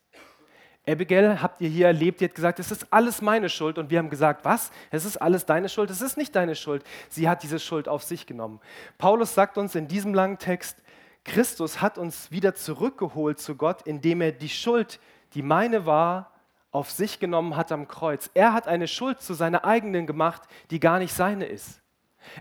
Abigail, 0.87 1.41
habt 1.41 1.61
ihr 1.61 1.69
hier 1.69 1.87
erlebt, 1.87 2.21
die 2.21 2.27
hat 2.27 2.35
gesagt, 2.35 2.59
es 2.59 2.71
ist 2.71 2.87
alles 2.91 3.23
meine 3.23 3.49
Schuld. 3.49 3.79
Und 3.79 3.91
wir 3.91 3.99
haben 3.99 4.11
gesagt, 4.11 4.45
was? 4.45 4.71
Es 4.91 5.05
ist 5.05 5.17
alles 5.17 5.47
deine 5.47 5.69
Schuld? 5.69 5.91
Es 5.91 6.03
ist 6.03 6.17
nicht 6.17 6.37
deine 6.37 6.55
Schuld. 6.55 6.85
Sie 7.09 7.29
hat 7.29 7.43
diese 7.43 7.59
Schuld 7.59 7.89
auf 7.89 8.03
sich 8.03 8.27
genommen. 8.27 8.61
Paulus 8.99 9.35
sagt 9.35 9.57
uns 9.57 9.75
in 9.75 9.89
diesem 9.89 10.13
langen 10.13 10.39
Text, 10.39 10.77
Christus 11.25 11.81
hat 11.81 11.97
uns 11.97 12.31
wieder 12.31 12.55
zurückgeholt 12.55 13.41
zu 13.41 13.57
Gott, 13.57 13.83
indem 13.87 14.21
er 14.21 14.33
die 14.33 14.51
Schuld, 14.51 15.01
die 15.33 15.43
meine 15.43 15.87
war, 15.87 16.31
auf 16.71 16.91
sich 16.91 17.19
genommen 17.19 17.57
hat 17.57 17.73
am 17.73 17.89
Kreuz. 17.89 18.31
Er 18.35 18.53
hat 18.53 18.69
eine 18.69 18.89
Schuld 18.89 19.23
zu 19.23 19.33
seiner 19.33 19.65
eigenen 19.65 20.07
gemacht, 20.07 20.43
die 20.71 20.81
gar 20.81 20.99
nicht 20.99 21.15
seine 21.15 21.47
ist. 21.47 21.81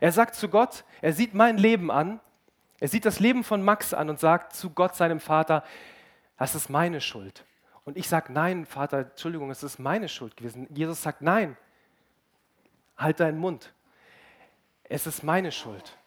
Er 0.02 0.12
sagt 0.12 0.36
zu 0.36 0.50
Gott, 0.50 0.84
er 1.02 1.14
sieht 1.14 1.34
mein 1.34 1.58
Leben 1.58 1.92
an, 1.92 2.20
er 2.80 2.88
sieht 2.88 3.06
das 3.06 3.20
Leben 3.20 3.44
von 3.44 3.64
Max 3.64 3.94
an 3.94 4.10
und 4.10 4.20
sagt 4.20 4.56
zu 4.56 4.72
Gott, 4.72 4.96
seinem 4.96 5.20
Vater, 5.20 5.64
das 6.38 6.56
ist 6.56 6.70
meine 6.70 7.00
Schuld. 7.00 7.46
Und 7.86 7.98
ich 7.98 8.08
sage, 8.08 8.32
nein, 8.32 8.66
Vater, 8.66 9.00
Entschuldigung, 9.00 9.52
es 9.52 9.64
ist 9.64 9.80
meine 9.80 10.08
Schuld 10.08 10.38
gewesen. 10.38 10.68
Jesus 10.74 11.02
sagt, 11.02 11.22
nein, 11.22 11.58
halt 12.98 13.20
deinen 13.20 13.40
Mund. 13.40 13.74
Es 14.84 15.08
ist 15.08 15.24
meine 15.24 15.52
Schuld. 15.52 15.98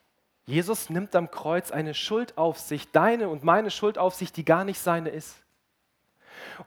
Jesus 0.45 0.91
nimmt 0.91 1.15
am 1.17 1.31
Kreuz 1.31 1.73
eine 1.73 1.93
Schuld 1.93 2.39
auf 2.39 2.59
sich, 2.59 2.91
deine 2.93 3.29
und 3.29 3.43
meine 3.43 3.71
Schuld 3.71 3.99
auf 3.99 4.15
sich, 4.15 4.33
die 4.33 4.45
gar 4.45 4.65
nicht 4.65 4.79
seine 4.79 5.11
ist. 5.11 5.43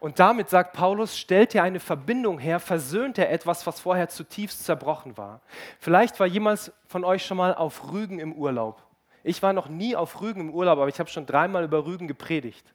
Und 0.00 0.18
damit 0.18 0.50
sagt 0.50 0.74
Paulus, 0.74 1.18
stellt 1.18 1.54
er 1.54 1.62
eine 1.62 1.80
Verbindung 1.80 2.38
her, 2.38 2.60
versöhnt 2.60 3.18
er 3.18 3.30
etwas, 3.30 3.66
was 3.66 3.80
vorher 3.80 4.08
zutiefst 4.08 4.64
zerbrochen 4.64 5.16
war. 5.16 5.40
Vielleicht 5.78 6.20
war 6.20 6.26
jemand 6.26 6.72
von 6.86 7.04
euch 7.04 7.24
schon 7.24 7.38
mal 7.38 7.54
auf 7.54 7.92
Rügen 7.92 8.18
im 8.18 8.34
Urlaub. 8.34 8.82
Ich 9.22 9.42
war 9.42 9.52
noch 9.52 9.68
nie 9.68 9.96
auf 9.96 10.20
Rügen 10.20 10.40
im 10.40 10.50
Urlaub, 10.50 10.78
aber 10.78 10.88
ich 10.88 10.98
habe 10.98 11.10
schon 11.10 11.26
dreimal 11.26 11.64
über 11.64 11.84
Rügen 11.84 12.08
gepredigt. 12.08 12.74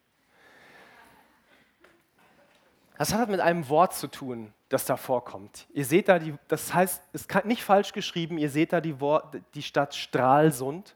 Das 2.98 3.14
hat 3.14 3.30
mit 3.30 3.42
einem 3.42 3.68
Wort 3.68 3.94
zu 3.94 4.08
tun, 4.08 4.54
das 4.70 4.86
da 4.86 4.96
vorkommt. 4.96 5.68
Ihr 5.74 5.86
seht 5.86 6.08
da, 6.08 6.20
die, 6.20 6.34
das 6.48 6.74
heißt, 6.74 7.02
es 7.14 7.26
ist 7.26 7.46
nicht 7.46 7.64
falsch 7.64 7.92
geschrieben, 7.92 8.38
ihr 8.38 8.50
seht 8.50 8.72
da 8.72 8.80
die, 8.80 9.00
Wort, 9.02 9.38
die 9.54 9.64
Stadt 9.64 9.94
Stralsund 9.96 10.96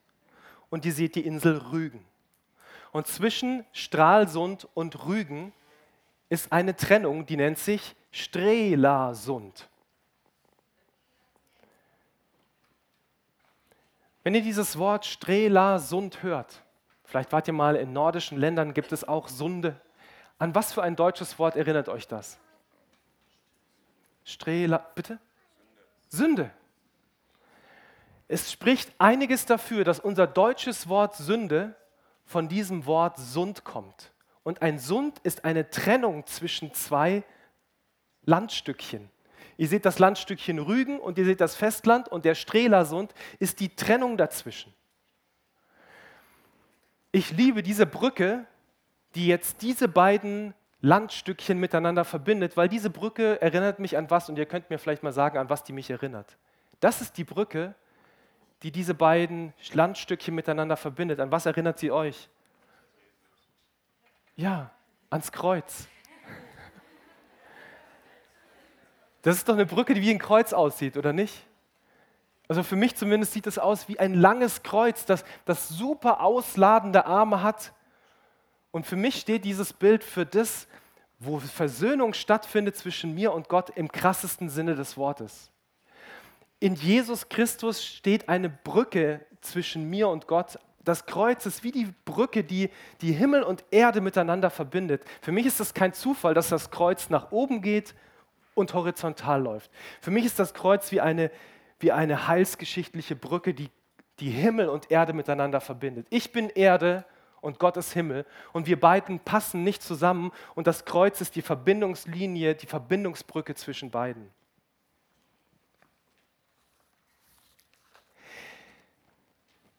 und 0.69 0.85
ihr 0.85 0.93
seht 0.93 1.15
die 1.15 1.25
Insel 1.25 1.57
Rügen. 1.57 2.05
Und 2.91 3.07
zwischen 3.07 3.65
Stralsund 3.73 4.67
und 4.73 5.05
Rügen 5.05 5.53
ist 6.29 6.51
eine 6.51 6.75
Trennung, 6.75 7.25
die 7.25 7.37
nennt 7.37 7.59
sich 7.59 7.95
Strelasund. 8.11 9.67
Wenn 14.23 14.35
ihr 14.35 14.41
dieses 14.41 14.77
Wort 14.77 15.05
Strelasund 15.05 16.23
hört, 16.23 16.63
vielleicht 17.03 17.31
wart 17.31 17.47
ihr 17.47 17.53
mal 17.53 17.75
in 17.75 17.93
nordischen 17.93 18.37
Ländern, 18.37 18.73
gibt 18.73 18.91
es 18.91 19.07
auch 19.07 19.27
Sunde. 19.27 19.79
An 20.39 20.55
was 20.55 20.73
für 20.73 20.81
ein 20.81 20.95
deutsches 20.95 21.37
Wort 21.37 21.55
erinnert 21.57 21.89
euch 21.89 22.07
das? 22.07 22.39
Strela, 24.23 24.77
bitte? 24.95 25.19
Sünde. 26.07 26.49
Es 28.27 28.51
spricht 28.51 28.91
einiges 28.99 29.45
dafür, 29.45 29.83
dass 29.83 29.99
unser 29.99 30.27
deutsches 30.27 30.87
Wort 30.87 31.15
Sünde 31.15 31.75
von 32.25 32.47
diesem 32.47 32.85
Wort 32.85 33.17
Sund 33.17 33.63
kommt. 33.63 34.11
Und 34.43 34.61
ein 34.61 34.79
Sund 34.79 35.19
ist 35.19 35.45
eine 35.45 35.69
Trennung 35.69 36.25
zwischen 36.25 36.73
zwei 36.73 37.23
Landstückchen. 38.23 39.09
Ihr 39.57 39.67
seht 39.67 39.85
das 39.85 39.99
Landstückchen 39.99 40.59
Rügen 40.59 40.99
und 40.99 41.17
ihr 41.17 41.25
seht 41.25 41.41
das 41.41 41.55
Festland 41.55 42.07
und 42.07 42.23
der 42.23 42.35
Strelasund 42.35 43.13
ist 43.39 43.59
die 43.59 43.75
Trennung 43.75 44.15
dazwischen. 44.15 44.73
Ich 47.11 47.31
liebe 47.31 47.61
diese 47.61 47.85
Brücke, 47.85 48.45
die 49.15 49.27
jetzt 49.27 49.61
diese 49.61 49.87
beiden 49.87 50.53
Landstückchen 50.81 51.59
miteinander 51.59 52.05
verbindet, 52.05 52.55
weil 52.55 52.69
diese 52.69 52.89
Brücke 52.89 53.41
erinnert 53.41 53.79
mich 53.79 53.97
an 53.97 54.09
was 54.09 54.29
und 54.29 54.37
ihr 54.37 54.45
könnt 54.45 54.69
mir 54.69 54.79
vielleicht 54.79 55.03
mal 55.03 55.11
sagen, 55.11 55.37
an 55.37 55.49
was 55.49 55.63
die 55.63 55.73
mich 55.73 55.89
erinnert. 55.89 56.37
Das 56.79 57.01
ist 57.01 57.17
die 57.17 57.25
Brücke, 57.25 57.75
die 58.63 58.71
diese 58.71 58.93
beiden 58.93 59.53
Landstückchen 59.73 60.35
miteinander 60.35 60.77
verbindet. 60.77 61.19
An 61.19 61.31
was 61.31 61.45
erinnert 61.45 61.79
sie 61.79 61.91
euch? 61.91 62.29
Ja, 64.35 64.71
ans 65.09 65.31
Kreuz. 65.31 65.87
Das 69.21 69.35
ist 69.35 69.49
doch 69.49 69.53
eine 69.53 69.65
Brücke, 69.65 69.93
die 69.93 70.01
wie 70.01 70.11
ein 70.11 70.19
Kreuz 70.19 70.53
aussieht, 70.53 70.95
oder 70.95 71.11
nicht? 71.11 71.45
Also 72.47 72.63
für 72.63 72.75
mich 72.75 72.95
zumindest 72.95 73.33
sieht 73.33 73.47
es 73.47 73.59
aus 73.59 73.87
wie 73.89 73.99
ein 73.99 74.13
langes 74.13 74.63
Kreuz, 74.63 75.05
das, 75.05 75.23
das 75.45 75.69
super 75.69 76.21
ausladende 76.21 77.05
Arme 77.05 77.43
hat. 77.43 77.73
Und 78.71 78.85
für 78.85 78.95
mich 78.95 79.15
steht 79.15 79.45
dieses 79.45 79.73
Bild 79.73 80.03
für 80.03 80.25
das, 80.25 80.67
wo 81.19 81.39
Versöhnung 81.39 82.13
stattfindet 82.13 82.77
zwischen 82.77 83.13
mir 83.13 83.33
und 83.33 83.49
Gott 83.49 83.71
im 83.71 83.91
krassesten 83.91 84.49
Sinne 84.49 84.75
des 84.75 84.97
Wortes. 84.97 85.51
In 86.59 86.75
Jesus 86.75 87.29
Christus 87.29 87.83
steht 87.83 88.29
eine 88.29 88.49
Brücke 88.49 89.25
zwischen 89.41 89.89
mir 89.89 90.09
und 90.09 90.27
Gott, 90.27 90.59
das 90.83 91.05
Kreuz 91.05 91.45
ist 91.45 91.63
wie 91.63 91.71
die 91.71 91.87
Brücke, 92.05 92.43
die 92.43 92.69
die 93.01 93.11
Himmel 93.11 93.43
und 93.43 93.63
Erde 93.69 94.01
miteinander 94.01 94.49
verbindet. 94.49 95.03
Für 95.21 95.31
mich 95.31 95.45
ist 95.45 95.59
es 95.59 95.73
kein 95.73 95.93
Zufall, 95.93 96.33
dass 96.33 96.49
das 96.49 96.71
Kreuz 96.71 97.09
nach 97.09 97.31
oben 97.31 97.61
geht 97.61 97.93
und 98.55 98.73
horizontal 98.73 99.41
läuft. 99.41 99.71
Für 100.01 100.11
mich 100.11 100.25
ist 100.25 100.39
das 100.39 100.53
Kreuz 100.53 100.91
wie 100.91 101.01
eine, 101.01 101.31
wie 101.79 101.91
eine 101.91 102.27
heilsgeschichtliche 102.27 103.15
Brücke, 103.15 103.53
die 103.53 103.69
die 104.19 104.31
Himmel 104.31 104.67
und 104.67 104.91
Erde 104.91 105.13
miteinander 105.13 105.61
verbindet. 105.61 106.07
Ich 106.09 106.31
bin 106.31 106.49
Erde 106.49 107.05
und 107.41 107.59
Gott 107.59 107.77
ist 107.77 107.93
Himmel 107.93 108.25
und 108.53 108.67
wir 108.67 108.79
beiden 108.79 109.19
passen 109.19 109.63
nicht 109.63 109.81
zusammen 109.81 110.31
und 110.55 110.67
das 110.67 110.85
Kreuz 110.85 111.21
ist 111.21 111.35
die 111.35 111.41
Verbindungslinie, 111.41 112.55
die 112.55 112.67
Verbindungsbrücke 112.67 113.55
zwischen 113.55 113.91
beiden. 113.91 114.29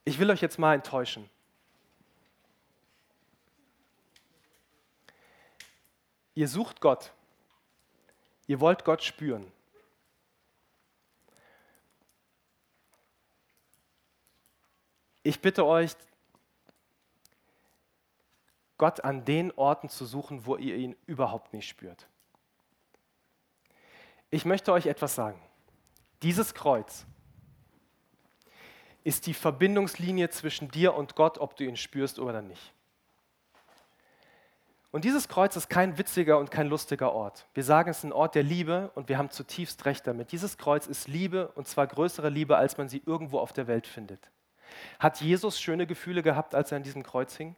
Ich 0.05 0.19
will 0.19 0.31
euch 0.31 0.41
jetzt 0.41 0.59
mal 0.59 0.75
enttäuschen. 0.75 1.29
Ihr 6.35 6.49
sucht 6.49 6.81
Gott. 6.81 7.13
Ihr 8.47 8.61
wollt 8.61 8.85
Gott 8.85 9.03
spüren. 9.03 9.53
Ich 15.23 15.41
bitte 15.41 15.67
euch, 15.67 15.93
Gott 18.81 19.05
an 19.05 19.27
den 19.27 19.53
Orten 19.53 19.91
zu 19.91 20.07
suchen, 20.07 20.47
wo 20.47 20.57
ihr 20.57 20.75
ihn 20.75 20.97
überhaupt 21.05 21.53
nicht 21.53 21.69
spürt. 21.69 22.09
Ich 24.31 24.47
möchte 24.47 24.73
euch 24.73 24.87
etwas 24.87 25.15
sagen. 25.15 25.39
Dieses 26.23 26.55
Kreuz 26.55 27.05
ist 29.05 29.27
die 29.27 29.35
Verbindungslinie 29.35 30.31
zwischen 30.31 30.71
dir 30.71 30.95
und 30.95 31.15
Gott, 31.15 31.37
ob 31.37 31.57
du 31.57 31.65
ihn 31.65 31.77
spürst 31.77 32.19
oder 32.19 32.41
nicht. 32.41 32.73
Und 34.93 35.05
dieses 35.05 35.29
Kreuz 35.29 35.57
ist 35.57 35.69
kein 35.69 35.99
witziger 35.99 36.39
und 36.39 36.51
kein 36.51 36.67
lustiger 36.67 37.13
Ort. 37.13 37.49
Wir 37.53 37.65
sagen, 37.65 37.91
es 37.91 37.99
ist 37.99 38.05
ein 38.05 38.15
Ort 38.15 38.35
der 38.35 38.45
Liebe 38.45 38.93
und 38.95 39.11
wir 39.11 39.19
haben 39.19 39.29
zutiefst 39.29 39.85
recht 39.85 40.07
damit. 40.07 40.33
Dieses 40.33 40.57
Kreuz 40.57 40.87
ist 40.87 41.07
Liebe 41.07 41.49
und 41.49 41.69
zwar 41.69 41.87
größere 41.87 42.31
Liebe, 42.31 42.57
als 42.57 42.79
man 42.79 42.89
sie 42.89 43.03
irgendwo 43.05 43.41
auf 43.41 43.53
der 43.53 43.67
Welt 43.67 43.87
findet. 43.87 44.31
Hat 44.99 45.21
Jesus 45.21 45.61
schöne 45.61 45.87
Gefühle 45.87 46.23
gehabt, 46.23 46.55
als 46.55 46.73
er 46.73 46.77
an 46.77 46.83
diesem 46.83 47.03
Kreuz 47.03 47.37
hing? 47.37 47.57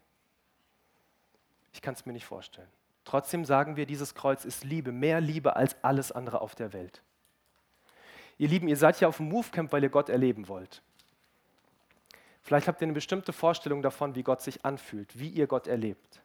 Ich 1.73 1.83
kann 1.83 1.95
es 1.95 2.07
mir 2.07 2.13
nicht 2.13 2.27
vorstellen. 2.27 2.69
Trotzdem 3.05 3.45
sagen 3.45 3.77
wir, 3.77 3.87
dieses 3.87 4.15
Kreuz 4.15 4.45
ist 4.45 4.65
Liebe, 4.65 4.93
mehr 4.93 5.21
Liebe 5.21 5.57
als 5.57 5.77
alles 5.83 6.13
andere 6.13 6.41
auf 6.41 6.55
der 6.55 6.73
Welt. 6.73 7.03
Ihr 8.39 8.49
Lieben, 8.49 8.69
ihr 8.69 8.77
seid 8.77 9.01
ja 9.01 9.09
auf 9.09 9.17
dem 9.17 9.29
Movecamp, 9.29 9.73
weil 9.73 9.83
ihr 9.83 9.89
Gott 9.89 10.09
erleben 10.09 10.49
wollt. 10.49 10.83
Vielleicht 12.43 12.67
habt 12.67 12.81
ihr 12.81 12.87
eine 12.87 12.93
bestimmte 12.93 13.33
Vorstellung 13.33 13.83
davon, 13.83 14.15
wie 14.15 14.23
Gott 14.23 14.43
sich 14.43 14.65
anfühlt, 14.65 15.19
wie 15.19 15.29
ihr 15.29 15.47
Gott 15.47 15.67
erlebt. 15.67 16.21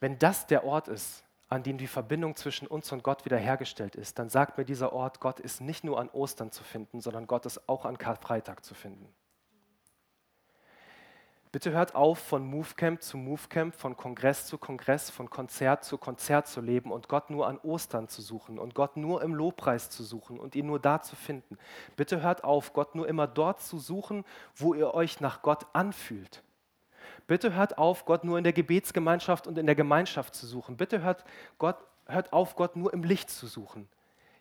Wenn 0.00 0.18
das 0.18 0.46
der 0.46 0.64
Ort 0.64 0.88
ist, 0.88 1.24
an 1.54 1.62
dem 1.62 1.78
die 1.78 1.86
Verbindung 1.86 2.34
zwischen 2.34 2.66
uns 2.66 2.90
und 2.90 3.04
Gott 3.04 3.24
wiederhergestellt 3.24 3.94
ist, 3.94 4.18
dann 4.18 4.28
sagt 4.28 4.58
mir 4.58 4.64
dieser 4.64 4.92
Ort, 4.92 5.20
Gott 5.20 5.38
ist 5.38 5.60
nicht 5.60 5.84
nur 5.84 6.00
an 6.00 6.10
Ostern 6.10 6.50
zu 6.50 6.64
finden, 6.64 7.00
sondern 7.00 7.28
Gott 7.28 7.46
ist 7.46 7.68
auch 7.68 7.84
an 7.84 7.96
Karfreitag 7.96 8.64
zu 8.64 8.74
finden. 8.74 9.08
Bitte 11.52 11.70
hört 11.70 11.94
auf, 11.94 12.18
von 12.18 12.44
Movecamp 12.44 13.00
zu 13.00 13.16
Movecamp, 13.16 13.76
von 13.76 13.96
Kongress 13.96 14.46
zu 14.46 14.58
Kongress, 14.58 15.10
von 15.10 15.30
Konzert 15.30 15.84
zu 15.84 15.96
Konzert 15.96 16.48
zu 16.48 16.60
leben 16.60 16.90
und 16.90 17.08
Gott 17.08 17.30
nur 17.30 17.46
an 17.46 17.58
Ostern 17.58 18.08
zu 18.08 18.20
suchen 18.20 18.58
und 18.58 18.74
Gott 18.74 18.96
nur 18.96 19.22
im 19.22 19.32
Lobpreis 19.32 19.88
zu 19.88 20.02
suchen 20.02 20.40
und 20.40 20.56
ihn 20.56 20.66
nur 20.66 20.80
da 20.80 21.02
zu 21.02 21.14
finden. 21.14 21.56
Bitte 21.94 22.20
hört 22.20 22.42
auf, 22.42 22.72
Gott 22.72 22.96
nur 22.96 23.06
immer 23.06 23.28
dort 23.28 23.60
zu 23.60 23.78
suchen, 23.78 24.24
wo 24.56 24.74
ihr 24.74 24.92
euch 24.92 25.20
nach 25.20 25.42
Gott 25.42 25.66
anfühlt. 25.72 26.42
Bitte 27.26 27.54
hört 27.54 27.78
auf, 27.78 28.04
Gott 28.04 28.24
nur 28.24 28.38
in 28.38 28.44
der 28.44 28.52
Gebetsgemeinschaft 28.52 29.46
und 29.46 29.58
in 29.58 29.66
der 29.66 29.74
Gemeinschaft 29.74 30.34
zu 30.34 30.46
suchen. 30.46 30.76
Bitte 30.76 31.02
hört, 31.02 31.24
Gott, 31.58 31.78
hört 32.06 32.32
auf, 32.32 32.54
Gott 32.56 32.76
nur 32.76 32.92
im 32.92 33.02
Licht 33.02 33.30
zu 33.30 33.46
suchen. 33.46 33.88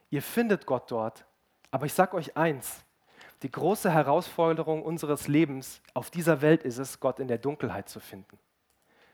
Ihr 0.10 0.22
findet 0.22 0.66
Gott 0.66 0.92
dort. 0.92 1.26
Aber 1.72 1.86
ich 1.86 1.94
sage 1.94 2.16
euch 2.16 2.38
eins, 2.38 2.84
die 3.42 3.52
große 3.52 3.92
Herausforderung 3.92 4.84
unseres 4.84 5.28
Lebens 5.28 5.82
auf 5.94 6.12
dieser 6.12 6.42
Welt 6.42 6.64
ist 6.64 6.78
es, 6.78 7.00
Gott 7.00 7.20
in 7.20 7.28
der 7.28 7.38
Dunkelheit 7.40 7.90
zu 7.90 8.00
finden. 8.00 8.38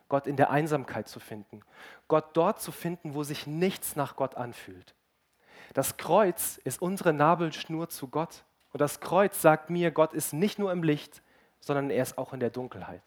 Gott 0.10 0.28
in 0.28 0.36
der 0.36 0.50
Einsamkeit 0.50 1.08
zu 1.08 1.20
finden. 1.20 1.62
Gott 2.08 2.26
dort 2.34 2.60
zu 2.60 2.72
finden, 2.72 3.14
wo 3.14 3.24
sich 3.24 3.48
nichts 3.48 3.96
nach 3.96 4.16
Gott 4.16 4.36
anfühlt. 4.36 4.96
Das 5.74 5.98
Kreuz 5.98 6.60
ist 6.64 6.82
unsere 6.82 7.14
Nabelschnur 7.14 7.90
zu 7.90 8.08
Gott. 8.08 8.44
Und 8.74 8.82
das 8.82 9.00
Kreuz 9.00 9.42
sagt 9.42 9.70
mir, 9.70 9.92
Gott 9.92 10.14
ist 10.14 10.34
nicht 10.34 10.60
nur 10.60 10.72
im 10.72 10.84
Licht, 10.84 11.22
sondern 11.60 11.90
er 11.90 12.04
ist 12.04 12.18
auch 12.18 12.34
in 12.34 12.40
der 12.40 12.50
Dunkelheit. 12.50 13.04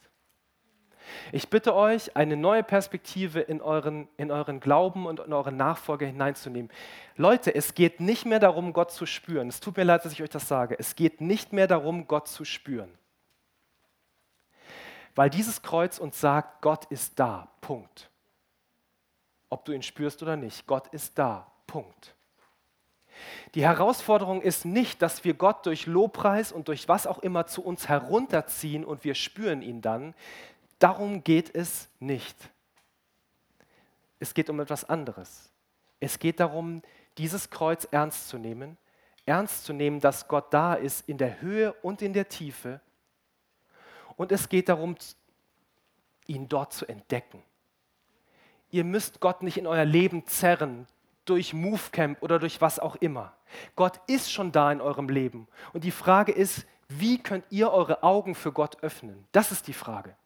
Ich 1.32 1.48
bitte 1.48 1.74
euch, 1.74 2.16
eine 2.16 2.36
neue 2.36 2.62
Perspektive 2.62 3.40
in 3.40 3.61
euren, 3.61 4.09
in 4.16 4.30
euren 4.30 4.61
Glauben 4.61 5.07
und 5.07 5.20
in 5.20 5.32
euren 5.32 5.57
Nachfolger 5.57 6.07
hineinzunehmen. 6.07 6.70
Leute, 7.16 7.55
es 7.55 7.74
geht 7.74 8.00
nicht 8.00 8.26
mehr 8.26 8.40
darum, 8.40 8.72
Gott 8.72 8.90
zu 8.90 9.07
spüren. 9.07 9.48
Es 9.48 9.61
tut 9.61 9.76
mir 9.76 9.84
leid, 9.84 10.05
dass 10.05 10.12
ich 10.12 10.22
euch 10.22 10.30
das 10.30 10.48
sage. 10.48 10.76
Es 10.78 10.96
geht 10.96 11.20
nicht 11.20 11.53
mehr 11.53 11.66
darum, 11.66 12.07
Gott 12.07 12.28
zu 12.28 12.44
spüren. 12.44 12.92
Weil 15.14 15.30
dieses 15.30 15.62
Kreuz 15.62 15.98
uns 15.98 16.20
sagt, 16.20 16.62
Gott 16.62 16.86
ist 16.86 17.18
da. 17.18 17.48
Punkt. 17.61 18.11
Ob 19.50 19.64
du 19.64 19.72
ihn 19.72 19.82
spürst 19.82 20.22
oder 20.22 20.36
nicht, 20.36 20.66
Gott 20.66 20.88
ist 20.88 21.18
da. 21.18 21.46
Punkt. 21.66 22.14
Die 23.55 23.62
Herausforderung 23.62 24.40
ist 24.40 24.64
nicht, 24.64 25.03
dass 25.03 25.24
wir 25.24 25.34
Gott 25.34 25.66
durch 25.66 25.86
Lobpreis 25.86 26.53
und 26.53 26.68
durch 26.68 26.88
was 26.88 27.07
auch 27.07 27.18
immer 27.18 27.46
zu 27.46 27.62
uns 27.62 27.88
herunterziehen 27.88 28.84
und 28.84 29.05
wir 29.05 29.14
spüren 29.14 29.61
ihn 29.61 29.82
dann. 29.82 30.14
Darum 30.83 31.22
geht 31.22 31.55
es 31.55 31.89
nicht. 32.01 32.37
Es 34.18 34.35
geht 34.35 34.51
um 34.51 34.59
etwas 34.59 34.83
anderes. 34.83 35.53
Es 36.01 36.18
geht 36.18 36.41
darum, 36.41 36.83
dieses 37.18 37.51
Kreuz 37.51 37.87
ernst 37.93 38.26
zu 38.26 38.37
nehmen, 38.37 38.76
ernst 39.24 39.64
zu 39.64 39.72
nehmen, 39.72 40.01
dass 40.01 40.26
Gott 40.26 40.53
da 40.53 40.74
ist 40.74 41.09
in 41.09 41.18
der 41.18 41.41
Höhe 41.41 41.72
und 41.72 42.03
in 42.03 42.12
der 42.12 42.28
Tiefe. 42.28 42.80
Und 44.16 44.33
es 44.33 44.49
geht 44.49 44.68
darum, 44.68 44.97
ihn 46.26 46.49
dort 46.49 46.72
zu 46.72 46.85
entdecken. 46.87 47.45
Ihr 48.72 48.83
müsst 48.83 49.20
Gott 49.20 49.45
nicht 49.45 49.59
in 49.59 49.68
euer 49.68 49.85
Leben 49.85 50.26
zerren 50.26 50.89
durch 51.26 51.55
Movecamp 51.55 52.20
oder 52.22 52.41
durch 52.41 52.61
was 52.61 52.80
auch 52.80 52.97
immer. 52.97 53.37
Gott 53.76 54.01
ist 54.09 54.33
schon 54.33 54.51
da 54.51 54.72
in 54.72 54.80
eurem 54.80 55.09
Leben. 55.09 55.47
Und 55.72 55.85
die 55.85 55.93
Frage 55.93 56.33
ist, 56.33 56.66
wie 56.89 57.22
könnt 57.22 57.45
ihr 57.51 57.70
eure 57.70 58.03
Augen 58.03 58.35
für 58.35 58.51
Gott 58.51 58.83
öffnen? 58.83 59.28
Das 59.30 59.53
ist 59.53 59.68
die 59.68 59.74
Frage. 59.74 60.16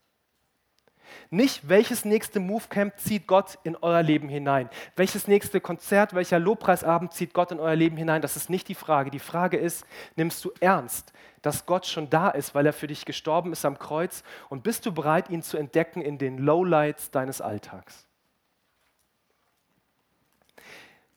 Nicht, 1.30 1.68
welches 1.68 2.04
nächste 2.04 2.40
Movecamp 2.40 2.98
zieht 2.98 3.26
Gott 3.26 3.58
in 3.64 3.76
euer 3.76 4.02
Leben 4.02 4.28
hinein. 4.28 4.70
Welches 4.96 5.28
nächste 5.28 5.60
Konzert, 5.60 6.14
welcher 6.14 6.38
Lobpreisabend 6.38 7.12
zieht 7.12 7.34
Gott 7.34 7.52
in 7.52 7.60
euer 7.60 7.76
Leben 7.76 7.96
hinein. 7.96 8.22
Das 8.22 8.36
ist 8.36 8.50
nicht 8.50 8.68
die 8.68 8.74
Frage. 8.74 9.10
Die 9.10 9.18
Frage 9.18 9.56
ist, 9.56 9.86
nimmst 10.16 10.44
du 10.44 10.52
ernst, 10.60 11.12
dass 11.42 11.66
Gott 11.66 11.86
schon 11.86 12.10
da 12.10 12.30
ist, 12.30 12.54
weil 12.54 12.66
er 12.66 12.72
für 12.72 12.86
dich 12.86 13.04
gestorben 13.04 13.52
ist 13.52 13.64
am 13.64 13.78
Kreuz 13.78 14.22
und 14.48 14.62
bist 14.62 14.86
du 14.86 14.92
bereit, 14.92 15.30
ihn 15.30 15.42
zu 15.42 15.56
entdecken 15.56 16.00
in 16.00 16.18
den 16.18 16.38
Lowlights 16.38 17.10
deines 17.10 17.40
Alltags? 17.40 18.06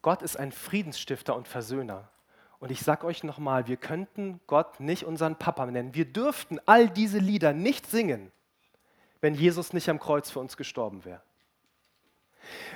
Gott 0.01 0.21
ist 0.21 0.37
ein 0.37 0.51
Friedensstifter 0.51 1.35
und 1.35 1.47
Versöhner. 1.47 2.09
Und 2.59 2.71
ich 2.71 2.81
sage 2.81 3.07
euch 3.07 3.23
nochmal, 3.23 3.67
wir 3.67 3.77
könnten 3.77 4.39
Gott 4.47 4.79
nicht 4.79 5.05
unseren 5.05 5.37
Papa 5.37 5.65
nennen. 5.65 5.95
Wir 5.95 6.05
dürften 6.05 6.59
all 6.65 6.89
diese 6.89 7.19
Lieder 7.19 7.53
nicht 7.53 7.89
singen, 7.89 8.31
wenn 9.21 9.33
Jesus 9.33 9.73
nicht 9.73 9.89
am 9.89 9.99
Kreuz 9.99 10.29
für 10.29 10.39
uns 10.39 10.57
gestorben 10.57 11.05
wäre. 11.05 11.21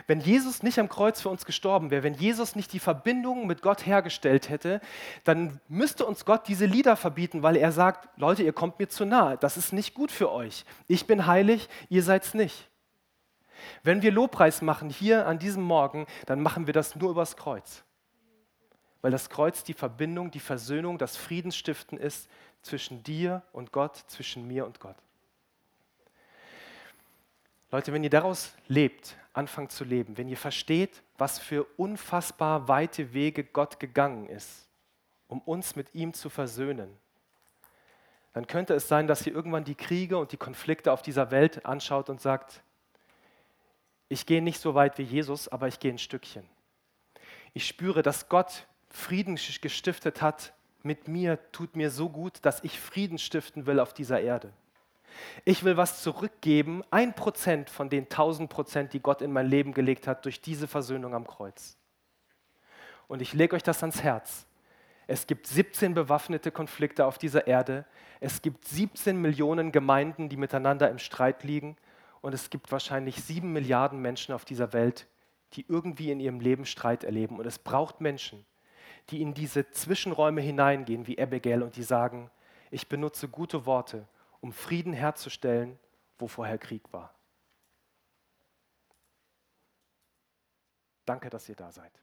Wenn 0.07 0.19
Jesus 0.19 0.63
nicht 0.63 0.77
am 0.79 0.89
Kreuz 0.89 1.21
für 1.21 1.29
uns 1.29 1.45
gestorben 1.45 1.89
wäre, 1.89 2.03
wenn 2.03 2.13
Jesus 2.13 2.55
nicht 2.55 2.73
die 2.73 2.79
Verbindung 2.79 3.47
mit 3.47 3.61
Gott 3.61 3.85
hergestellt 3.85 4.49
hätte, 4.49 4.81
dann 5.23 5.59
müsste 5.67 6.05
uns 6.05 6.25
Gott 6.25 6.47
diese 6.47 6.65
Lieder 6.65 6.95
verbieten, 6.95 7.43
weil 7.43 7.55
er 7.55 7.71
sagt, 7.71 8.09
Leute, 8.17 8.43
ihr 8.43 8.53
kommt 8.53 8.79
mir 8.79 8.87
zu 8.87 9.05
nahe, 9.05 9.37
das 9.37 9.57
ist 9.57 9.73
nicht 9.73 9.93
gut 9.93 10.11
für 10.11 10.31
euch. 10.31 10.65
Ich 10.87 11.07
bin 11.07 11.25
heilig, 11.25 11.69
ihr 11.89 12.03
seid's 12.03 12.33
nicht. 12.33 12.69
Wenn 13.81 14.01
wir 14.01 14.11
Lobpreis 14.11 14.61
machen 14.61 14.89
hier 14.89 15.25
an 15.25 15.39
diesem 15.39 15.63
Morgen, 15.63 16.05
dann 16.25 16.41
machen 16.41 16.67
wir 16.67 16.73
das 16.73 16.95
nur 16.95 17.11
übers 17.11 17.37
Kreuz. 17.37 17.83
Weil 19.01 19.11
das 19.11 19.29
Kreuz 19.29 19.63
die 19.63 19.73
Verbindung, 19.73 20.31
die 20.31 20.39
Versöhnung, 20.39 20.97
das 20.97 21.17
Friedensstiften 21.17 21.97
ist 21.97 22.29
zwischen 22.61 23.03
dir 23.03 23.43
und 23.51 23.71
Gott, 23.71 23.97
zwischen 24.07 24.47
mir 24.47 24.65
und 24.65 24.79
Gott. 24.79 24.95
Leute, 27.73 27.91
wenn 27.91 28.03
ihr 28.03 28.11
daraus 28.11 28.53
lebt, 28.67 29.15
anfangt 29.33 29.71
zu 29.71 29.83
leben, 29.83 30.15
wenn 30.15 30.27
ihr 30.27 30.37
versteht, 30.37 31.01
was 31.17 31.39
für 31.39 31.63
unfassbar 31.75 32.67
weite 32.67 33.13
Wege 33.13 33.43
Gott 33.43 33.79
gegangen 33.79 34.29
ist, 34.29 34.69
um 35.27 35.41
uns 35.41 35.75
mit 35.75 35.95
ihm 35.95 36.13
zu 36.13 36.29
versöhnen, 36.29 36.95
dann 38.33 38.45
könnte 38.45 38.75
es 38.75 38.87
sein, 38.87 39.07
dass 39.07 39.25
ihr 39.25 39.33
irgendwann 39.33 39.63
die 39.63 39.73
Kriege 39.73 40.19
und 40.19 40.31
die 40.31 40.37
Konflikte 40.37 40.91
auf 40.91 41.01
dieser 41.01 41.31
Welt 41.31 41.65
anschaut 41.65 42.11
und 42.11 42.21
sagt, 42.21 42.61
ich 44.07 44.27
gehe 44.27 44.43
nicht 44.43 44.59
so 44.59 44.75
weit 44.75 44.99
wie 44.99 45.03
Jesus, 45.03 45.47
aber 45.47 45.67
ich 45.67 45.79
gehe 45.79 45.91
ein 45.91 45.97
Stückchen. 45.97 46.47
Ich 47.55 47.65
spüre, 47.65 48.03
dass 48.03 48.29
Gott 48.29 48.67
Frieden 48.91 49.39
gestiftet 49.61 50.21
hat 50.21 50.53
mit 50.83 51.07
mir, 51.07 51.39
tut 51.51 51.75
mir 51.75 51.89
so 51.89 52.07
gut, 52.07 52.37
dass 52.43 52.63
ich 52.63 52.79
Frieden 52.79 53.17
stiften 53.17 53.65
will 53.65 53.79
auf 53.79 53.95
dieser 53.95 54.21
Erde. 54.21 54.53
Ich 55.45 55.63
will 55.63 55.77
was 55.77 56.01
zurückgeben, 56.01 56.83
ein 56.91 57.13
Prozent 57.13 57.69
von 57.69 57.89
den 57.89 58.09
tausend 58.09 58.49
Prozent, 58.49 58.93
die 58.93 58.99
Gott 58.99 59.21
in 59.21 59.31
mein 59.31 59.47
Leben 59.47 59.73
gelegt 59.73 60.07
hat 60.07 60.25
durch 60.25 60.41
diese 60.41 60.67
Versöhnung 60.67 61.13
am 61.13 61.27
Kreuz. 61.27 61.77
Und 63.07 63.21
ich 63.21 63.33
lege 63.33 63.55
euch 63.55 63.63
das 63.63 63.81
ans 63.83 64.01
Herz. 64.01 64.45
Es 65.07 65.27
gibt 65.27 65.47
17 65.47 65.93
bewaffnete 65.93 66.51
Konflikte 66.51 67.05
auf 67.05 67.17
dieser 67.17 67.47
Erde. 67.47 67.85
Es 68.19 68.41
gibt 68.41 68.65
17 68.65 69.17
Millionen 69.21 69.71
Gemeinden, 69.71 70.29
die 70.29 70.37
miteinander 70.37 70.89
im 70.89 70.99
Streit 70.99 71.43
liegen. 71.43 71.75
Und 72.21 72.33
es 72.33 72.49
gibt 72.49 72.71
wahrscheinlich 72.71 73.21
sieben 73.21 73.51
Milliarden 73.51 74.01
Menschen 74.01 74.33
auf 74.33 74.45
dieser 74.45 74.71
Welt, 74.71 75.07
die 75.53 75.65
irgendwie 75.67 76.09
in 76.09 76.21
ihrem 76.21 76.39
Leben 76.39 76.65
Streit 76.65 77.03
erleben. 77.03 77.37
Und 77.37 77.45
es 77.45 77.59
braucht 77.59 77.99
Menschen, 77.99 78.45
die 79.09 79.21
in 79.21 79.33
diese 79.33 79.69
Zwischenräume 79.71 80.39
hineingehen, 80.39 81.05
wie 81.05 81.21
Abigail, 81.21 81.63
und 81.63 81.75
die 81.75 81.83
sagen, 81.83 82.31
ich 82.71 82.87
benutze 82.87 83.27
gute 83.27 83.65
Worte, 83.65 84.07
um 84.43 84.51
Frieden 84.51 84.91
herzustellen, 84.91 85.79
wo 86.19 86.27
vorher 86.27 86.57
Krieg 86.57 86.91
war. 86.91 87.15
Danke, 91.05 91.29
dass 91.29 91.47
ihr 91.47 91.55
da 91.55 91.71
seid. 91.71 91.93